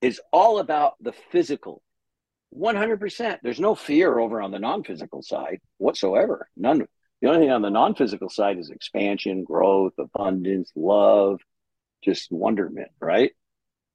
[0.00, 1.82] is all about the physical.
[2.56, 3.38] 100%.
[3.42, 6.48] There's no fear over on the non physical side whatsoever.
[6.56, 6.86] None.
[7.20, 11.40] The only thing on the non physical side is expansion, growth, abundance, love,
[12.04, 13.32] just wonderment, right?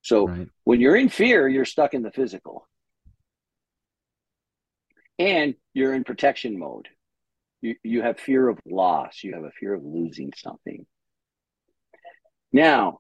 [0.02, 0.48] So right.
[0.64, 2.68] when you're in fear, you're stuck in the physical.
[5.20, 6.88] And you're in protection mode.
[7.62, 9.24] You, you have fear of loss.
[9.24, 10.86] You have a fear of losing something.
[12.52, 13.00] Now,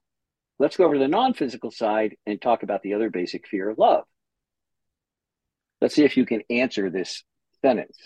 [0.62, 3.70] let's go over to the non physical side and talk about the other basic fear
[3.70, 4.04] of love.
[5.82, 7.24] Let's see if you can answer this
[7.64, 7.98] sentence.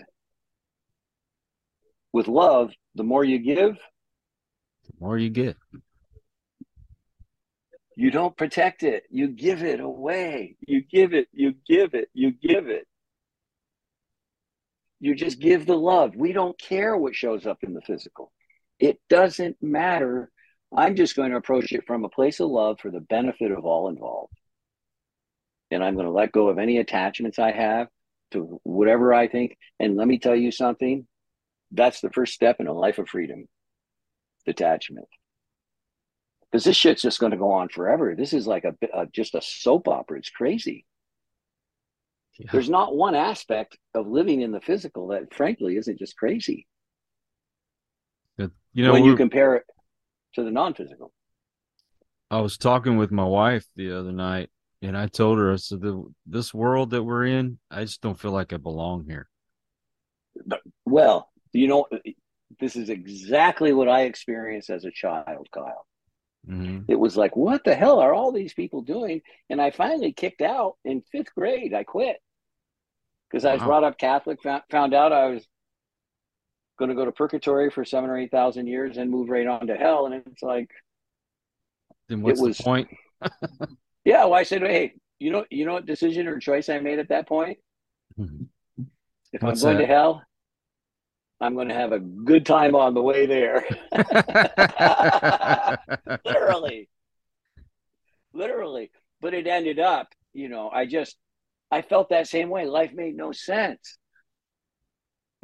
[2.14, 5.58] With love, the more you give, the more you get.
[7.98, 9.04] You don't protect it.
[9.10, 10.56] You give it away.
[10.66, 12.88] You give it, you give it, you give it.
[15.02, 16.16] You just give the love.
[16.16, 18.32] We don't care what shows up in the physical.
[18.80, 20.32] It doesn't matter.
[20.76, 23.66] I'm just going to approach it from a place of love for the benefit of
[23.66, 24.34] all involved.
[25.72, 27.88] And I'm going to let go of any attachments I have
[28.32, 29.58] to whatever I think.
[29.80, 31.08] And let me tell you something
[31.72, 33.48] that's the first step in a life of freedom
[34.46, 35.08] detachment
[36.52, 38.16] because this shit's just going to go on forever.
[38.16, 40.20] This is like a, a just a soap opera.
[40.20, 40.86] It's crazy.
[42.38, 42.48] Yeah.
[42.52, 46.68] There's not one aspect of living in the physical that, frankly, isn't just crazy.
[48.38, 49.64] You know, when you compare it
[50.36, 51.12] to the non-physical.
[52.32, 54.50] I was talking with my wife the other night,
[54.82, 55.82] and I told her, I said,
[56.26, 59.28] "This world that we're in, I just don't feel like I belong here."
[60.86, 61.88] Well, you know,
[62.60, 65.86] this is exactly what I experienced as a child, Kyle.
[66.48, 66.92] Mm-hmm.
[66.92, 69.22] It was like, what the hell are all these people doing?
[69.50, 71.74] And I finally kicked out in fifth grade.
[71.74, 72.18] I quit
[73.30, 75.48] because I was brought up Catholic, found, found out I was
[76.78, 79.76] going to go to purgatory for seven or 8,000 years and move right on to
[79.76, 80.06] hell.
[80.06, 80.70] And it's like,
[82.10, 82.90] then what's it was, the point?
[84.06, 84.26] yeah.
[84.26, 87.10] Well, I said, hey, you know, you know what decision or choice I made at
[87.10, 87.58] that point?
[88.20, 88.44] Mm-hmm.
[89.34, 89.88] If what's I'm going that?
[89.88, 90.24] to hell,
[91.42, 93.66] I'm going to have a good time on the way there.
[96.26, 96.90] literally,
[98.34, 98.92] literally.
[99.22, 101.18] But it ended up, you know, I just,
[101.72, 102.66] I felt that same way.
[102.66, 103.98] Life made no sense.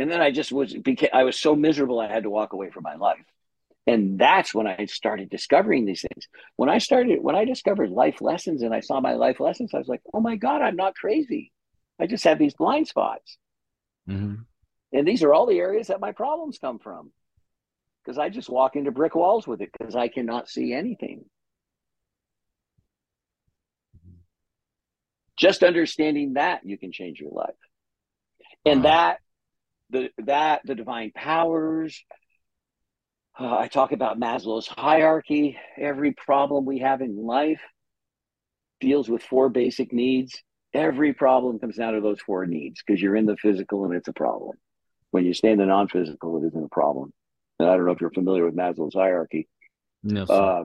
[0.01, 2.71] And then I just was, became, I was so miserable, I had to walk away
[2.71, 3.23] from my life.
[3.85, 6.27] And that's when I started discovering these things.
[6.55, 9.77] When I started, when I discovered life lessons and I saw my life lessons, I
[9.77, 11.51] was like, oh my God, I'm not crazy.
[11.99, 13.37] I just have these blind spots.
[14.09, 14.41] Mm-hmm.
[14.93, 17.11] And these are all the areas that my problems come from.
[18.03, 21.25] Because I just walk into brick walls with it because I cannot see anything.
[25.37, 27.53] Just understanding that you can change your life.
[28.65, 28.89] And Wow.
[28.89, 29.19] that
[29.91, 32.03] the that the divine powers,
[33.39, 35.57] uh, I talk about Maslow's hierarchy.
[35.77, 37.61] Every problem we have in life
[38.79, 40.41] deals with four basic needs.
[40.73, 44.07] Every problem comes down to those four needs because you're in the physical and it's
[44.07, 44.57] a problem.
[45.11, 47.13] When you stay in the non physical, it isn't a problem.
[47.59, 49.47] And I don't know if you're familiar with Maslow's hierarchy,
[50.01, 50.63] No, uh,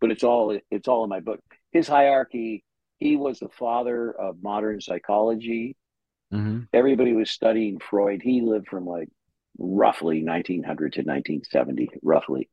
[0.00, 1.40] but it's all it's all in my book.
[1.70, 2.64] His hierarchy.
[2.98, 5.76] He was the father of modern psychology.
[6.32, 8.22] Hmm Everybody was studying Freud.
[8.22, 9.10] He lived from like
[9.58, 12.48] roughly 1900 to 1970, roughly.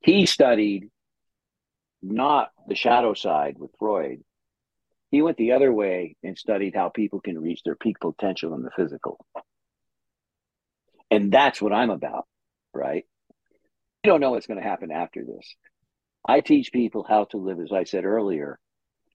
[0.00, 0.88] He studied
[2.00, 4.22] not the shadow side with Freud.
[5.10, 8.62] He went the other way and studied how people can reach their peak potential in
[8.62, 9.24] the physical.
[11.10, 12.26] And that's what I'm about,
[12.72, 13.04] right?
[14.04, 15.54] You don't know what's going to happen after this.
[16.28, 18.58] I teach people how to live, as I said earlier,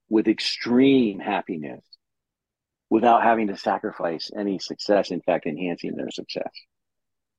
[0.10, 1.86] with extreme happiness
[2.92, 6.52] without having to sacrifice any success, in fact, enhancing their success.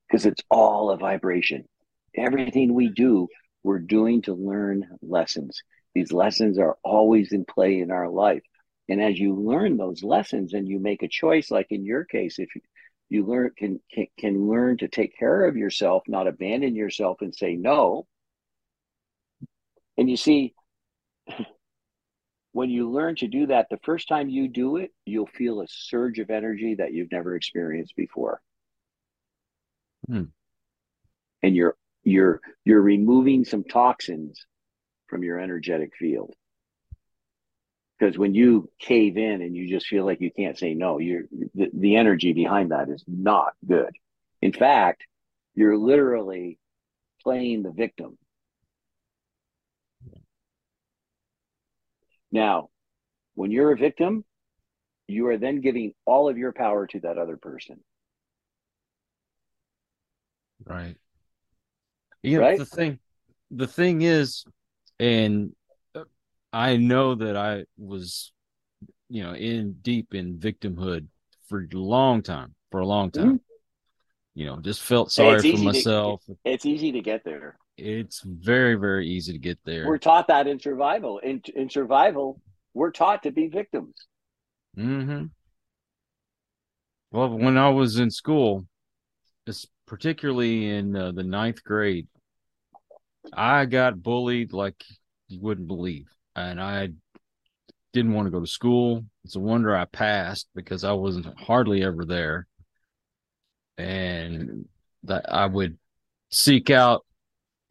[0.09, 1.69] Because it's all a vibration.
[2.17, 3.29] Everything we do,
[3.63, 5.63] we're doing to learn lessons.
[5.95, 8.43] These lessons are always in play in our life.
[8.89, 12.39] And as you learn those lessons and you make a choice, like in your case,
[12.39, 12.63] if you,
[13.11, 17.35] you learn can, can can learn to take care of yourself, not abandon yourself and
[17.35, 18.07] say no.
[19.99, 20.55] And you see,
[22.53, 25.67] when you learn to do that, the first time you do it, you'll feel a
[25.69, 28.41] surge of energy that you've never experienced before.
[30.07, 30.25] Hmm.
[31.43, 34.47] And you're you're you're removing some toxins
[35.07, 36.35] from your energetic field.
[37.99, 41.25] Because when you cave in and you just feel like you can't say no, you're
[41.55, 43.95] the, the energy behind that is not good.
[44.41, 45.05] In fact,
[45.55, 46.59] you're literally
[47.23, 48.19] playing the victim.
[52.33, 52.71] Now,
[53.35, 54.25] when you're a victim,
[55.07, 57.81] you are then giving all of your power to that other person.
[60.65, 60.97] Right.
[62.23, 62.59] You know, Right?
[62.59, 62.99] the thing,
[63.51, 64.45] the thing is,
[64.99, 65.55] and
[65.95, 66.05] uh,
[66.53, 68.33] I know that I was,
[69.09, 71.09] you know, in deep in victimhood
[71.49, 73.41] for a long time, for a long time.
[74.35, 75.23] You know, just felt Mm-hmm.
[75.23, 76.23] Sorry for easy to- myself.
[76.45, 77.59] It's easy to get there.
[77.77, 79.87] It's very, very easy to get there.
[79.87, 81.19] We're taught that in survival.
[81.19, 82.41] In, in survival,
[82.75, 83.95] we're taught to be victims.
[84.77, 85.25] hmm
[87.11, 88.67] Well, when I was in school,
[89.87, 92.09] particularly in uh, the ninth grade,
[93.33, 94.83] I got bullied like
[95.29, 96.91] you wouldn't believe, and I
[97.93, 99.05] didn't want to go to school.
[99.25, 102.47] It's a wonder I passed because I wasn't hardly ever there,
[103.79, 104.69] and
[105.05, 105.79] that I would
[106.31, 107.05] seek out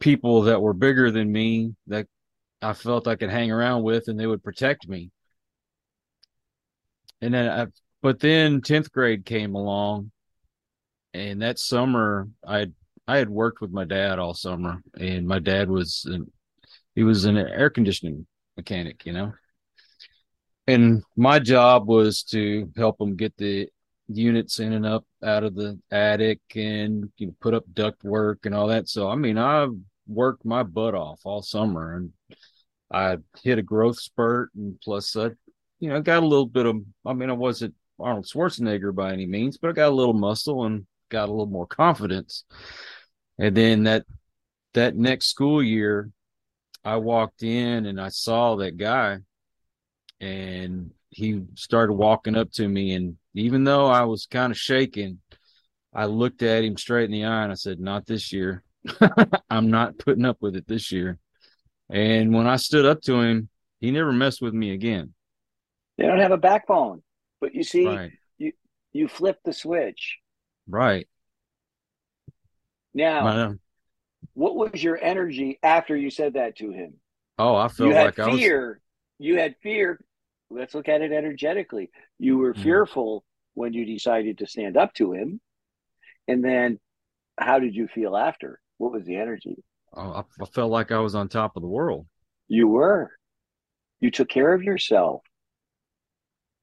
[0.02, 2.06] people that were bigger than me that
[2.60, 5.10] I felt I could hang around with, and they would protect me.
[7.20, 7.66] And then, I,
[8.02, 10.10] but then tenth grade came along,
[11.14, 12.66] and that summer I
[13.06, 16.30] I had worked with my dad all summer, and my dad was an,
[16.94, 18.26] he was an air conditioning
[18.56, 19.32] mechanic, you know,
[20.66, 23.68] and my job was to help him get the
[24.08, 28.46] units in and up out of the attic and you know, put up duct work
[28.46, 28.88] and all that.
[28.88, 29.68] So I mean, I
[30.12, 32.12] worked my butt off all summer, and
[32.92, 35.30] I hit a growth spurt, and plus I,
[35.80, 36.76] you know, got a little bit of.
[37.06, 40.64] I mean, I wasn't Arnold Schwarzenegger by any means, but I got a little muscle
[40.64, 42.44] and got a little more confidence.
[43.38, 44.04] And then that
[44.74, 46.10] that next school year,
[46.84, 49.18] I walked in and I saw that guy,
[50.20, 52.94] and he started walking up to me.
[52.94, 55.20] And even though I was kind of shaking,
[55.94, 58.62] I looked at him straight in the eye and I said, "Not this year.
[59.50, 61.18] I'm not putting up with it this year."
[61.90, 63.48] And when I stood up to him,
[63.80, 65.14] he never messed with me again.
[65.98, 67.02] They don't have a backbone.
[67.40, 68.12] But you see, Right,
[68.92, 70.18] you flip the switch.
[70.68, 71.08] right.
[72.94, 73.54] Now, My-
[74.34, 76.94] what was your energy after you said that to him?
[77.38, 78.40] oh, I felt you had like I was.
[78.40, 78.80] fear.
[79.18, 79.98] You had fear.
[80.50, 81.90] Let's look at it energetically.
[82.18, 82.62] You were Mhm.
[82.62, 83.24] fearful
[83.54, 85.40] when you decided to stand up to him.
[86.28, 86.78] And then
[87.38, 88.60] how did you feel after?
[88.78, 89.62] What was the energy?
[89.94, 92.06] Oh, I, I felt like I was on top of the world.
[92.48, 93.10] You were.
[94.00, 95.22] You took care of yourself.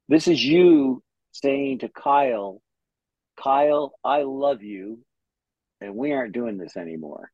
[0.07, 2.61] This is you saying to Kyle,
[3.41, 4.99] Kyle, I love you,
[5.79, 7.31] and we aren't doing this anymore.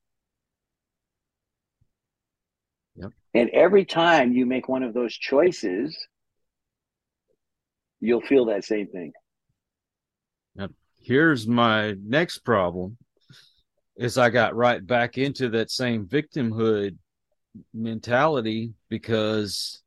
[2.96, 3.12] Yep.
[3.34, 5.98] And every time you make one of those choices,
[8.00, 9.14] you'll feel that same thing.
[10.56, 10.70] Now,
[11.02, 12.98] here's my next problem
[13.98, 16.98] is I got right back into that same victimhood
[17.74, 19.82] mentality because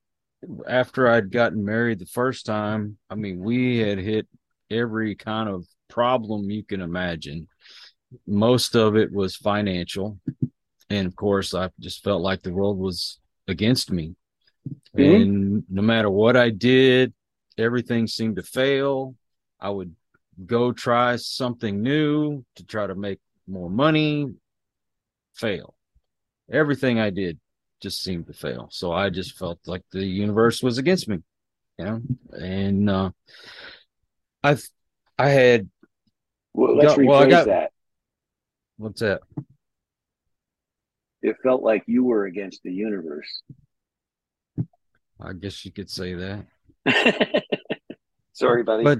[0.67, 4.27] after I'd gotten married the first time, I mean, we had hit
[4.71, 7.49] every kind of problem you can imagine.
[8.27, 10.19] Most of it was financial.
[10.91, 14.15] And of course, I just felt like the world was against me.
[14.97, 15.23] Mhm.
[15.23, 17.13] And no matter what I did,
[17.59, 19.15] everything seemed to fail.
[19.61, 19.95] I would
[20.47, 24.27] go try something new to try to make more money,
[25.35, 25.75] fail.
[26.51, 27.39] Everything I did
[27.81, 28.69] just seemed to fail.
[28.71, 31.19] So I just felt like the universe was against me,
[31.79, 32.01] you know.
[32.33, 33.11] And uh,
[34.43, 34.57] I,
[35.19, 35.69] I had
[36.55, 37.73] Well, let's Got- well, got- that.
[38.77, 39.21] what's that?
[41.21, 43.43] It felt like you were against the universe.
[45.21, 46.47] I guess you could say that.
[48.33, 48.85] Sorry, buddy.
[48.85, 48.99] But,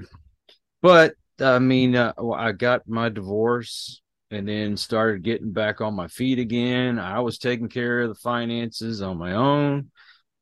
[0.81, 6.07] but I mean, uh, I got my divorce and then started getting back on my
[6.07, 6.99] feet again.
[6.99, 9.91] I was taking care of the finances on my own.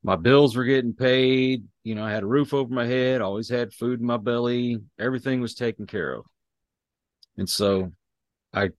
[0.04, 1.64] My bills were getting paid.
[1.84, 4.80] You know, I had a roof over my head, always had food in my belly.
[5.00, 6.26] Everything was taken care of.
[7.38, 7.92] And so
[8.54, 8.70] I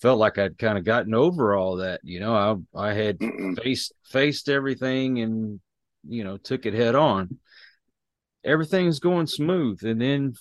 [0.00, 2.00] felt like I'd kind of gotten over all that.
[2.02, 3.18] You know, I I had
[3.62, 5.60] faced faced everything and
[6.08, 7.38] you know took it head on
[8.44, 10.34] everything's going smooth and then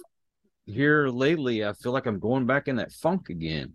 [0.66, 3.74] here lately i feel like i'm going back in that funk again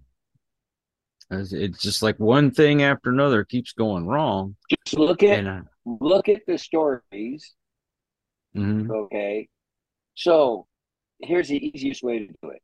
[1.30, 6.28] it's, just like one thing after another keeps going wrong Just look at I, look
[6.28, 7.54] at the stories.
[8.56, 8.90] mhm.
[8.90, 9.48] Okay.
[10.14, 10.66] So
[11.20, 12.62] here's the easiest way to do it.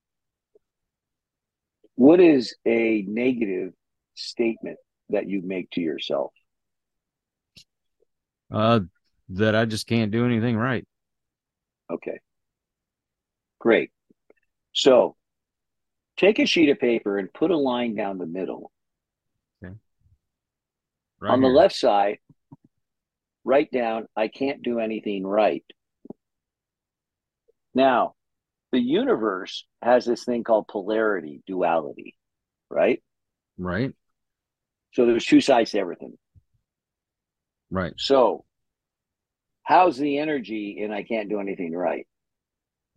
[1.95, 3.73] What is a negative
[4.15, 4.79] statement
[5.11, 6.33] that you make to yourself?
[8.53, 8.79] uh
[9.29, 10.87] that i just can't do anything right
[11.91, 12.19] Okay.
[13.61, 13.91] Great.
[14.73, 15.17] So
[16.17, 18.73] take a sheet of paper and put a line down the middle.
[21.21, 22.19] right On the left side,
[23.45, 25.65] write down, I can't do anything right.
[27.75, 28.15] Now,
[28.73, 32.17] the universe has this thing called polarity, duality,
[32.71, 33.03] right?
[33.59, 33.93] right
[34.93, 36.17] So there's two sides to everything.
[37.71, 38.45] right So,
[39.63, 42.07] how's the energy in I can't do anything right?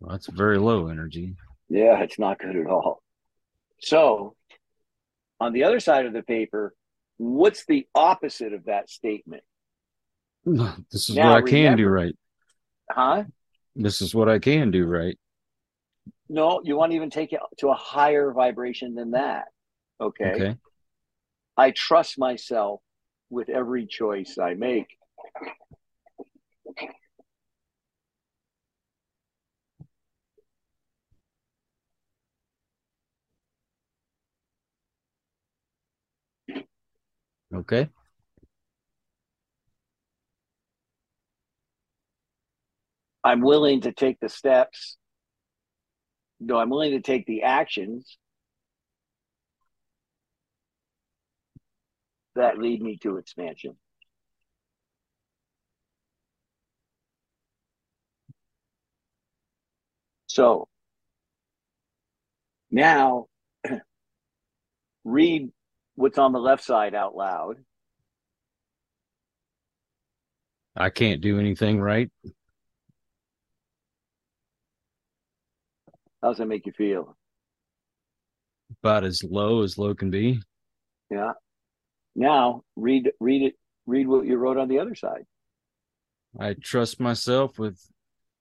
[0.00, 1.36] well, that's very low energy
[1.68, 3.02] Yeah, it's not good at all.
[3.80, 4.36] So,
[5.40, 6.74] on the other side of the paper,
[7.16, 9.42] what's the opposite of that statement?
[10.44, 12.16] this is Now, what i can do right
[12.90, 13.24] Huh?
[13.76, 15.18] this is what i can do right
[16.28, 19.46] No, you want to even take it to a higher vibration than that.
[20.00, 20.24] Okay.
[20.24, 20.56] okay
[21.56, 22.80] I trust myself
[23.28, 24.86] with every choice I make.
[37.54, 37.88] Okay
[43.22, 44.96] I'm willing to take the steps.
[46.40, 48.16] No, I'm willing to take the actions
[52.34, 53.76] that lead me to expansion.
[60.28, 60.68] So
[62.70, 63.26] now
[65.04, 65.50] read
[66.00, 67.56] what's on the left side out loud.
[70.76, 72.10] i can't do anything right
[76.22, 77.16] How's that make you feel?
[78.82, 80.40] about as low as low can be
[81.10, 81.32] Yeah.
[82.14, 83.54] Now read read it
[83.86, 85.24] read what you wrote on the other side.
[86.38, 87.78] I trust myself with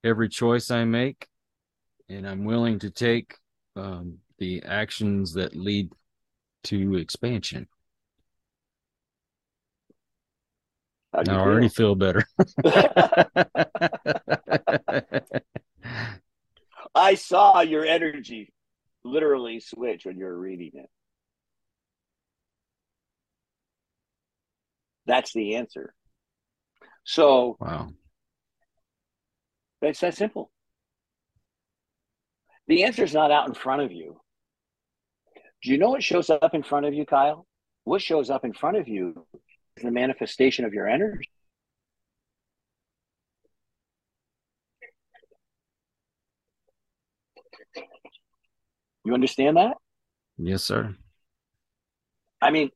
[0.03, 1.27] every choice I make,
[2.07, 3.35] and I'm willing to take
[3.75, 5.91] um, the actions that lead
[6.65, 7.67] to expansion.
[11.13, 11.95] I you already feel?
[11.95, 12.23] feel better.
[16.95, 18.51] I saw your energy
[19.03, 20.89] literally switch when you were reading it.
[25.05, 25.93] That's the answer.
[27.03, 27.89] So wow.
[29.81, 30.51] it's that simple.
[32.67, 34.21] The answer is not out in front of you.
[35.61, 37.45] Do you know what shows up in front of you, Kyle?
[37.83, 39.25] What shows up in front of you
[39.75, 41.29] is the manifestation of your energy.
[49.05, 49.77] You understand that?
[50.37, 50.95] Yes, sir.
[52.41, 52.69] I mean,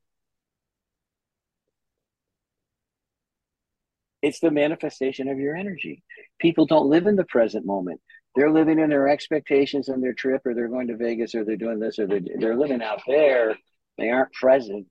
[4.20, 6.02] it's the manifestation of your energy.
[6.38, 8.00] People don't live in the present moment.
[8.34, 11.56] They're living in their expectations on their trip, or they're going to Vegas, or they're
[11.56, 13.56] doing this, or they're, they're living out there.
[13.96, 14.86] They aren't present.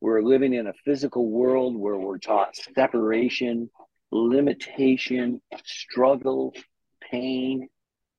[0.00, 3.70] We're living in a physical world where we're taught separation,
[4.12, 6.54] limitation, struggle,
[7.10, 7.68] pain.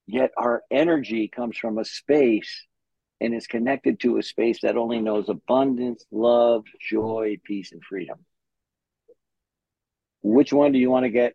[0.08, 2.66] Yet our energy comes from a space
[3.22, 8.20] and is connected to a space that only knows abundance, love, joy, peace, and freedom.
[10.22, 11.34] Which one do you want to get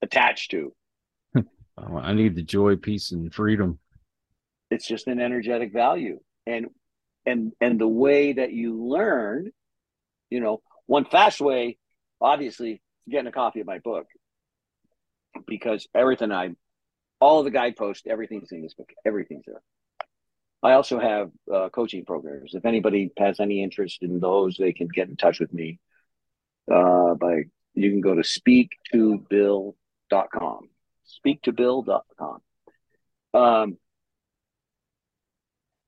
[0.00, 0.72] attached to?
[1.76, 3.78] Oh, I need the joy, peace, and freedom.
[4.70, 6.20] It's just an energetic value.
[6.46, 6.66] And
[7.26, 9.50] and and the way that you learn,
[10.30, 11.78] you know, one fast way,
[12.20, 14.06] obviously, getting a copy of my book.
[15.46, 16.50] Because everything I
[17.20, 18.90] all the guideposts, everything's in this book.
[19.04, 19.62] Everything's there.
[20.62, 22.54] I also have uh, coaching programs.
[22.54, 25.78] If anybody has any interest in those, they can get in touch with me.
[26.70, 27.44] Uh, by
[27.74, 30.68] you can go to speaktobill.com.
[31.24, 32.40] Speaktobill.com.
[33.32, 33.78] Um,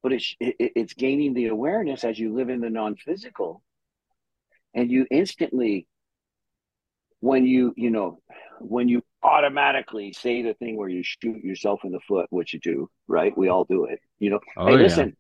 [0.03, 3.63] but it's it, it's gaining the awareness as you live in the non-physical,
[4.75, 5.87] and you instantly,
[7.21, 8.21] when you you know,
[8.61, 12.61] when you automatically say the thing where you shoot yourself in the foot, which you
[12.61, 13.37] do, right?
[13.37, 14.01] We all do it.
[14.19, 14.83] You know, Oh, hey, yeah.
[14.83, 15.17] listen,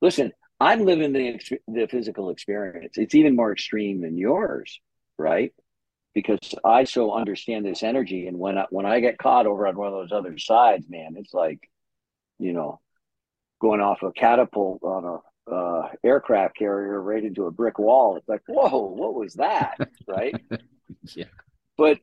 [0.00, 0.32] listen.
[0.58, 1.38] I'm living the
[1.68, 2.96] the physical experience.
[2.96, 4.80] It's even more extreme than yours,
[5.18, 5.52] right?
[6.16, 9.76] Because I so understand this energy, and when I when I get caught over on
[9.76, 11.68] one of those other sides, man, it's like,
[12.38, 12.80] you know,
[13.60, 18.16] going off a catapult on a uh, aircraft carrier right into a brick wall.
[18.16, 19.76] It's like, whoa, what was that,
[20.08, 20.34] right?
[21.14, 21.26] Yeah.
[21.76, 21.98] But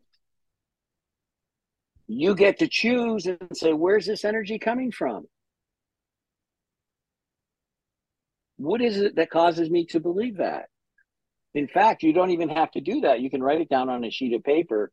[2.05, 5.25] you get to choose and say, where's this energy coming from?
[8.57, 10.69] What is it that causes me to believe that?
[11.53, 13.19] In fact, you don't even have to do that.
[13.19, 14.91] You can write it down on a sheet of paper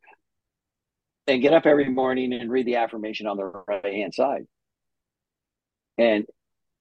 [1.27, 4.47] and get up every morning and read the affirmation on the right hand side.
[5.97, 6.27] And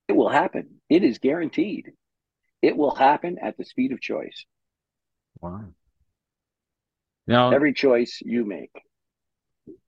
[0.07, 0.82] it will happen.
[0.89, 1.91] It is guaranteed.
[2.61, 4.45] It will happen at the speed of choice.
[5.39, 5.65] Wow.
[7.27, 8.71] Now, Every choice you make.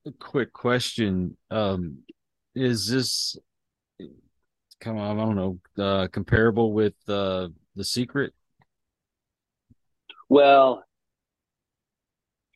[0.06, 1.36] a quick question.
[1.50, 1.98] Um,
[2.54, 3.36] is this
[4.80, 8.32] come on, I don't know, uh, comparable with uh, the secret?
[10.32, 10.82] Well,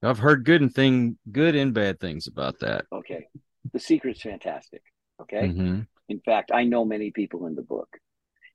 [0.03, 2.87] I've heard good and thing good and bad things about that.
[2.91, 3.27] okay.
[3.75, 4.83] The secret's fantastic.
[5.21, 5.49] Okay.
[5.49, 7.89] hmm In fact, I know many people in the book.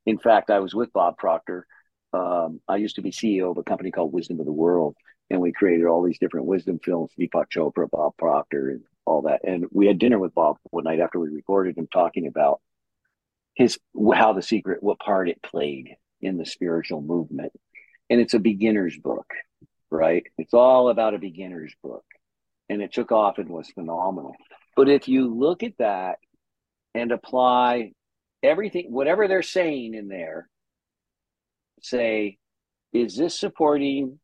[0.07, 1.67] In fact, I was with Bob Proctor.
[2.13, 4.95] Um, I used to be CEO of a company called Wisdom of the World,
[5.29, 9.41] and we created all these different wisdom films, Deepak Chopra, Bob Proctor, and all that.
[9.43, 12.59] And we had dinner with Bob one night after we recorded him talking about
[13.53, 13.77] his
[14.15, 17.51] how the secret, what part it played in the spiritual movement.
[18.11, 19.33] And it's a beginner's book,
[19.89, 20.25] right?
[20.37, 22.03] It's all about a beginner's book.
[22.67, 24.35] And it took off and was phenomenal.
[24.75, 26.17] But if you look at that
[26.93, 27.93] and apply
[28.43, 30.49] everything, whatever they're saying in there,
[31.81, 32.37] say,
[32.91, 34.19] is this supporting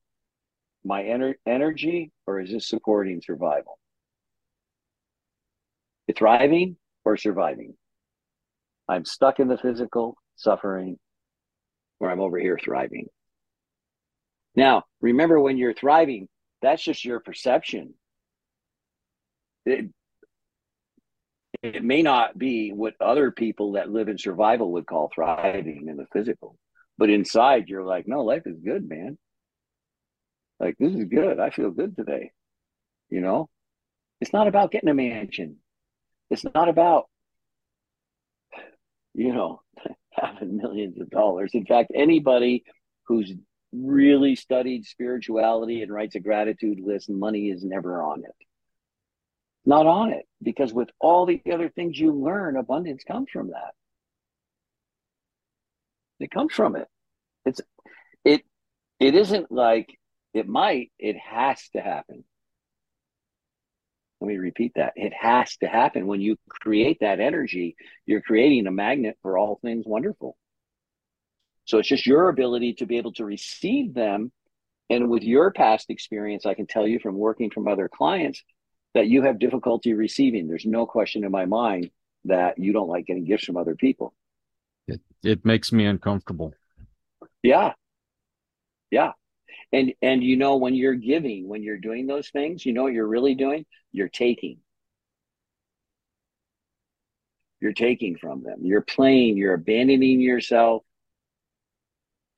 [0.83, 3.79] my ener- energy or is this supporting survival?
[6.13, 6.75] Thriving
[7.05, 7.75] or surviving?
[8.89, 10.99] I'm stuck in the physical, suffering,
[12.01, 13.07] or I'm over here thriving.
[14.57, 16.27] Now, remember when you're thriving,
[16.63, 17.93] that's just your perception.
[19.67, 19.91] It,
[21.61, 25.95] it may not be what other people that live in survival would call thriving in
[25.95, 26.57] the physical,
[26.97, 29.19] but inside you're like, no, life is good, man.
[30.59, 31.39] Like, this is good.
[31.39, 32.31] I feel good today.
[33.09, 33.49] You know,
[34.21, 35.57] it's not about getting a mansion.
[36.31, 37.05] It's not about,
[39.13, 39.61] you know,
[40.11, 41.51] having millions of dollars.
[41.53, 42.63] In fact, anybody
[43.05, 43.31] who's
[43.71, 48.35] really studied spirituality and writes a gratitude list, money is never on it.
[49.65, 53.73] Not on it because with all the other things you learn, abundance comes from that.
[56.19, 56.87] It comes from it.
[57.45, 57.61] It's
[58.23, 58.43] it
[58.99, 59.97] it isn't like
[60.33, 62.23] it might, it has to happen.
[64.19, 64.93] Let me repeat that.
[64.95, 66.07] It has to happen.
[66.07, 70.35] When you create that energy, you're creating a magnet for all things wonderful.
[71.67, 74.31] So it's just your ability to be able to receive them.
[74.89, 78.41] And with your past experience, I can tell you from working from other clients
[78.93, 80.47] that you have difficulty receiving.
[80.47, 81.91] There's no question in my mind
[82.23, 84.13] that you don't like getting gifts from other people.
[84.87, 86.53] It- it makes me uncomfortable.
[87.43, 87.73] Yeah.
[88.89, 89.11] Yeah.
[89.73, 92.93] And and you know when you're giving, when you're doing those things, you know what
[92.93, 93.65] you're really doing?
[93.91, 94.59] You're taking.
[97.59, 98.59] You're taking from them.
[98.61, 100.83] You're playing, you're abandoning yourself,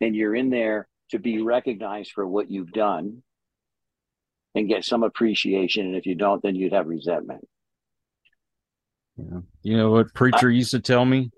[0.01, 3.23] and you're in there to be recognized for what you've done
[4.55, 5.85] and get some appreciation.
[5.87, 7.47] And if you don't, then you'd have resentment.
[9.17, 9.39] Yeah.
[9.63, 11.31] You know what preacher used to tell me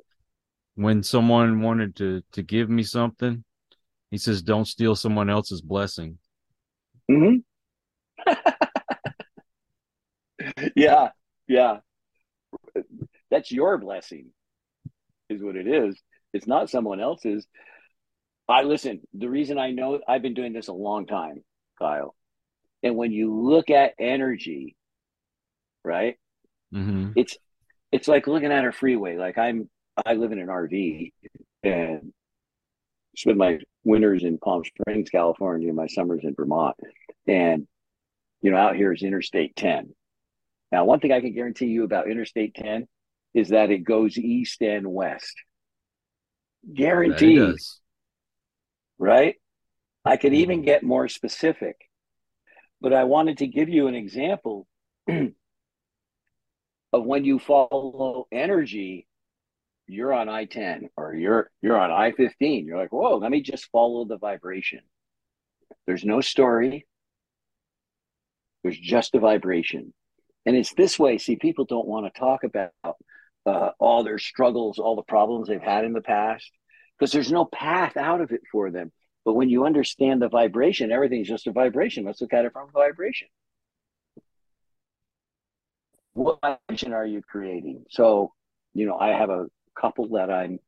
[0.76, 3.44] when someone wanted to to give me something?
[4.12, 6.18] He says, "Don't steal someone else's blessing."
[7.10, 7.38] hmm
[10.76, 11.10] yeah,
[11.48, 11.78] yeah.
[13.32, 14.28] That's your blessing,
[15.30, 16.00] is what it is.
[16.34, 17.48] It's not someone else's.
[18.48, 19.02] I listen.
[19.14, 21.44] The reason I know I've been doing this a long time,
[21.80, 22.16] Kyle,
[22.84, 24.76] and when you look at energy,
[25.84, 26.18] right?
[26.74, 27.12] Mm-hmm.
[27.16, 27.38] It's
[27.92, 29.18] it's like looking at a freeway.
[29.18, 29.70] Like I'm,
[30.06, 31.12] I live in an RV
[31.64, 32.14] and
[33.16, 36.76] spend my winters in Palm Springs, California, and my summers in Vermont,
[37.28, 37.68] and
[38.42, 39.94] you know, out here is Interstate 10.
[40.72, 42.88] Now, one thing I can guarantee you about Interstate 10
[43.34, 45.34] is that it goes east and west.
[46.74, 47.56] Guaranteed,
[49.02, 49.36] right?
[50.06, 51.76] I could even get more specific,
[52.80, 54.68] but I wanted to give you an example
[55.10, 55.34] of
[56.94, 59.08] when you follow energy,
[59.88, 62.66] you're on I 10 or you're you're on I 15.
[62.66, 64.82] You're like, whoa, let me just follow the vibration.
[65.88, 66.86] There's no story.
[68.64, 69.94] There's just a vibration.
[70.46, 71.18] And it's this way.
[71.18, 72.72] See, people don't want to talk about
[73.46, 76.52] uh, all their struggles, all the problems they've had in the past,
[77.02, 78.94] because there's no path out of it for them.
[79.26, 82.06] But when you understand the vibration, everything's just a vibration.
[82.06, 83.28] Let's look at it from a vibration
[86.14, 87.86] what vibration are you creating?
[87.90, 88.34] So,
[88.74, 89.48] you know, I have a
[89.80, 90.60] couple that I'm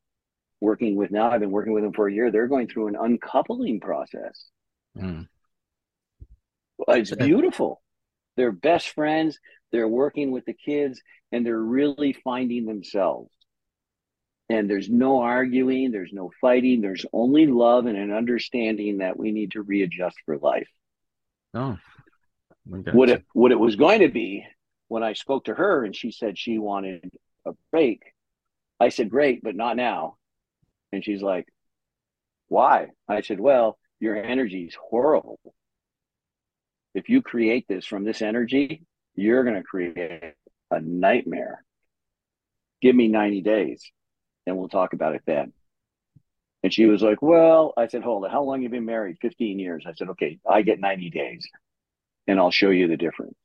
[0.62, 1.30] working with now.
[1.30, 2.32] I've been working with them for a year.
[2.32, 4.46] They're going through an uncoupling process.
[4.98, 5.28] Mm.
[6.88, 7.82] It's beautiful.
[8.36, 9.38] They're best friends.
[9.72, 13.32] They're working with the kids and they're really finding themselves.
[14.50, 19.32] And there's no arguing, there's no fighting, there's only love and an understanding that we
[19.32, 20.68] need to readjust for life.
[21.54, 21.78] Oh,
[22.66, 24.46] what it what it was going to be
[24.88, 27.10] when I spoke to her and she said she wanted
[27.46, 28.04] a break,
[28.80, 30.18] I said, Great, but not now.
[30.92, 31.48] And she's like,
[32.48, 32.88] Why?
[33.08, 35.40] I said, Well, your energy is horrible.
[36.94, 38.84] If you create this from this energy,
[39.16, 40.36] you're going to create
[40.70, 41.64] a nightmare.
[42.82, 43.92] Give me 90 days
[44.46, 45.54] and we'll talk about it then.
[46.64, 48.32] And she was like, Well, I said, Hold it.
[48.32, 49.18] How long have you been married?
[49.22, 49.84] 15 years.
[49.88, 51.48] I said, Okay, I get 90 days
[52.28, 53.36] and I'll show you the difference.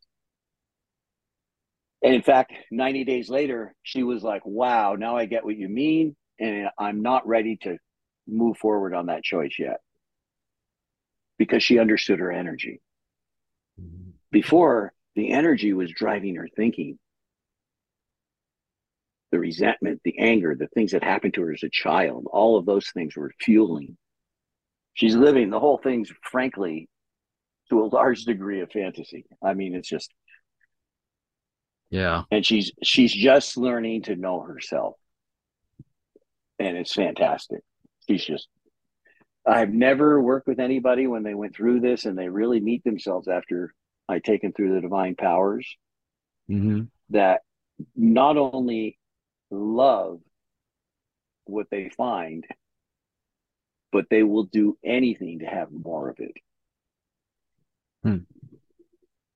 [2.03, 5.69] And in fact, 90 days later, she was like, wow, now I get what you
[5.69, 6.15] mean.
[6.39, 7.79] And I'm not ready to
[8.27, 9.81] move forward on that choice yet
[11.39, 12.81] because she understood her energy.
[13.81, 14.11] Mm-hmm.
[14.31, 16.99] Before, the energy was driving her thinking.
[19.31, 22.65] The resentment, the anger, the things that happened to her as a child, all of
[22.65, 23.97] those things were fueling.
[24.95, 26.89] She's living the whole thing's, frankly,
[27.71, 29.27] to a large degree of fantasy.
[29.43, 30.13] I mean, it's just
[31.91, 32.25] yeah.
[32.31, 34.97] And she's she's just learning to know herself.
[36.59, 37.61] And it's fantastic.
[38.09, 38.49] She's just
[39.47, 43.29] I've never worked with anybody when they went through this and they really meet themselves
[43.29, 43.75] after
[44.09, 45.67] I take them through the divine powers
[46.51, 46.83] mm-hmm.
[47.11, 47.43] that
[47.97, 48.99] not only
[49.51, 50.21] love
[51.45, 52.45] what they find,
[53.93, 56.35] but they will do anything to have more of it.
[58.03, 58.19] Hmm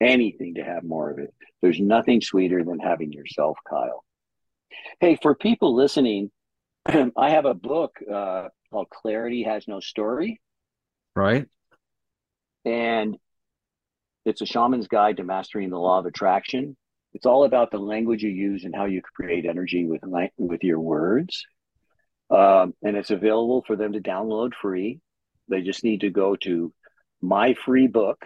[0.02, 1.32] anything to have more of it.
[1.62, 4.04] There's nothing sweeter than having yourself, Kyle.
[5.00, 6.30] Hey, for people listening,
[6.86, 10.40] I have a book uh, called Clarity Has No Story.
[11.14, 11.46] Right.
[12.64, 13.16] And
[14.24, 16.76] it's a shaman's guide to mastering the law of attraction.
[17.14, 20.02] It's all about the language you use and how you create energy with
[20.38, 21.44] with your words.
[22.30, 25.00] Um, and it's available for them to download free.
[25.48, 26.72] They just need to go to
[27.20, 28.24] my free book,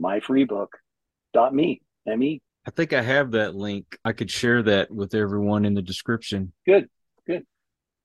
[0.00, 1.82] myfreebook.me.
[2.06, 2.40] M-E.
[2.66, 3.98] I think I have that link.
[4.04, 6.52] I could share that with everyone in the description.
[6.66, 6.88] Good,
[7.26, 7.44] good.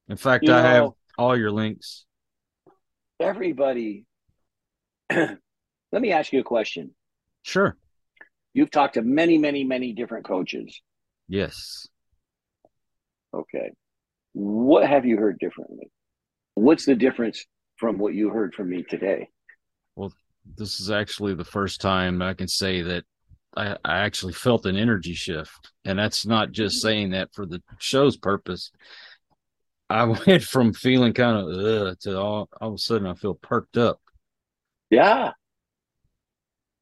[0.10, 2.06] In fact, you I know, have all your links.
[3.20, 4.06] Everybody,
[5.12, 5.38] let
[5.92, 6.92] me ask you a question.
[7.44, 7.78] Sure.
[8.56, 10.82] You've talked to many, many, many different coaches.
[11.28, 11.90] Yes.
[13.34, 13.72] Okay.
[14.32, 15.92] What have you heard differently?
[16.54, 17.46] What's the difference
[17.76, 19.28] from what you heard from me today?
[19.98, 20.14] Well,
[20.56, 23.04] this is actually the first time I can say that
[23.58, 25.74] I, I actually felt an energy shift.
[25.84, 28.72] And that's not just saying that for the show's purpose.
[29.90, 33.34] I went from feeling kind of ugh to all, all of a sudden I feel
[33.34, 34.00] perked up.
[34.90, 35.32] Yeah.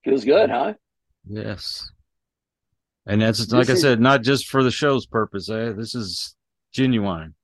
[0.06, 0.76] Feels good, huh?
[1.28, 1.90] Yes.
[3.06, 5.50] And that's like I is- said, not just for the show's purpose.
[5.50, 5.74] Eh?
[5.74, 6.36] This is
[6.72, 7.36] genuine.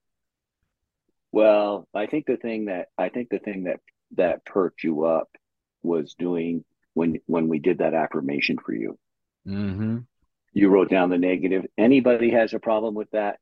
[1.32, 3.80] Well, I think the thing that I think the thing that
[4.15, 5.30] that perked you up
[5.84, 8.97] was doing when when we did that affirmation for you.
[9.47, 9.99] Mm-hmm.
[10.53, 11.65] You wrote down the negative.
[11.77, 13.38] Anybody has a problem with that?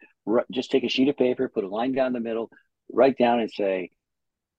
[0.51, 2.51] Just take a sheet of paper, put a line down the middle,
[2.91, 3.91] write down and say,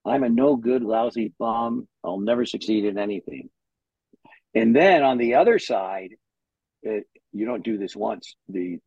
[0.07, 1.87] "I'm a no good, lousy bum.
[2.03, 3.51] I'll never succeed in anything."
[4.55, 6.15] And then on the other side,
[6.83, 8.37] it, you don't do this once.
[8.49, 8.79] The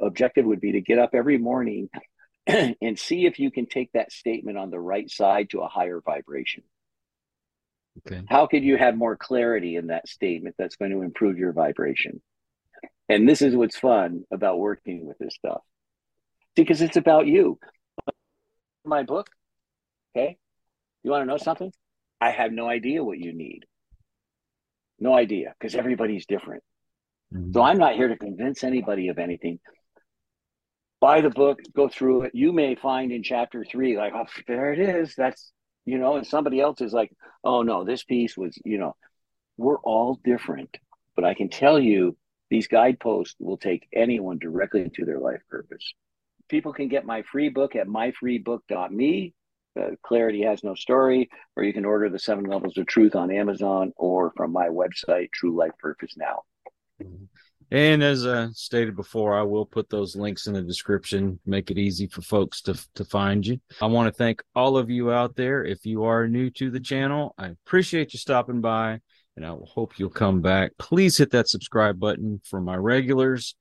[0.00, 1.88] objective would be to get up every morning
[2.46, 6.00] and see if you can take that statement on the right side to a higher
[6.04, 6.62] vibration.
[8.06, 8.22] Okay.
[8.28, 12.20] How could you have more clarity in that statement that's going to improve your vibration?
[13.08, 15.62] And this is what's fun about working with this stuff
[16.54, 17.58] because it's about you.
[18.84, 19.30] My book,
[20.14, 20.36] okay?
[21.02, 21.72] You want to know something?
[22.20, 23.64] I have no idea what you need.
[24.98, 26.62] No idea because everybody's different.
[27.32, 27.52] Mhm.
[27.52, 29.58] So I'm not here to convince anybody of anything.
[31.00, 32.34] Buy the book, go through it.
[32.34, 35.14] You may find in chapter three, like, oh, there it is.
[35.14, 35.52] That's,
[35.84, 37.12] you know, and somebody else is like,
[37.44, 38.96] oh, no, this piece was, you know,
[39.58, 40.76] we're all different.
[41.14, 42.16] But I can tell you,
[42.48, 45.94] these guideposts will take anyone directly to their life purpose.
[46.48, 49.34] People can get my free book at myfreebook.me.
[49.76, 53.30] Uh, Clarity has no story, or you can order the seven levels of truth on
[53.30, 56.42] Amazon or from my website, True Life Purpose Now.
[57.70, 61.78] And as I stated before, I will put those links in the description, make it
[61.78, 63.58] easy for folks to to find you.
[63.82, 65.64] I want to thank all of you out there.
[65.64, 69.00] If you are new to the channel, I appreciate you stopping by,
[69.36, 70.72] and I hope you'll come back.
[70.78, 73.56] Please hit that subscribe button for my regulars.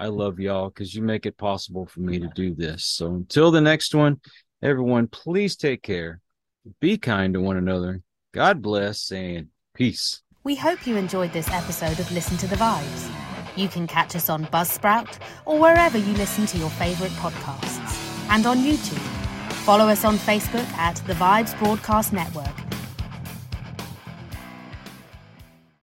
[0.00, 2.84] I love y'all because you make it possible for me to do this.
[2.84, 4.20] So until the next one,
[4.64, 6.20] everyone, please take care,
[6.80, 8.00] be kind to one another.
[8.32, 10.22] God bless and peace.
[10.42, 13.10] We hope you enjoyed this episode of Listen to the Vibes.
[13.56, 18.46] You can catch us on Buzzsprout or wherever you listen to your favorite podcasts, and
[18.46, 18.98] on YouTube.
[19.64, 22.64] Follow us on Facebook at The Vibes Broadcast Network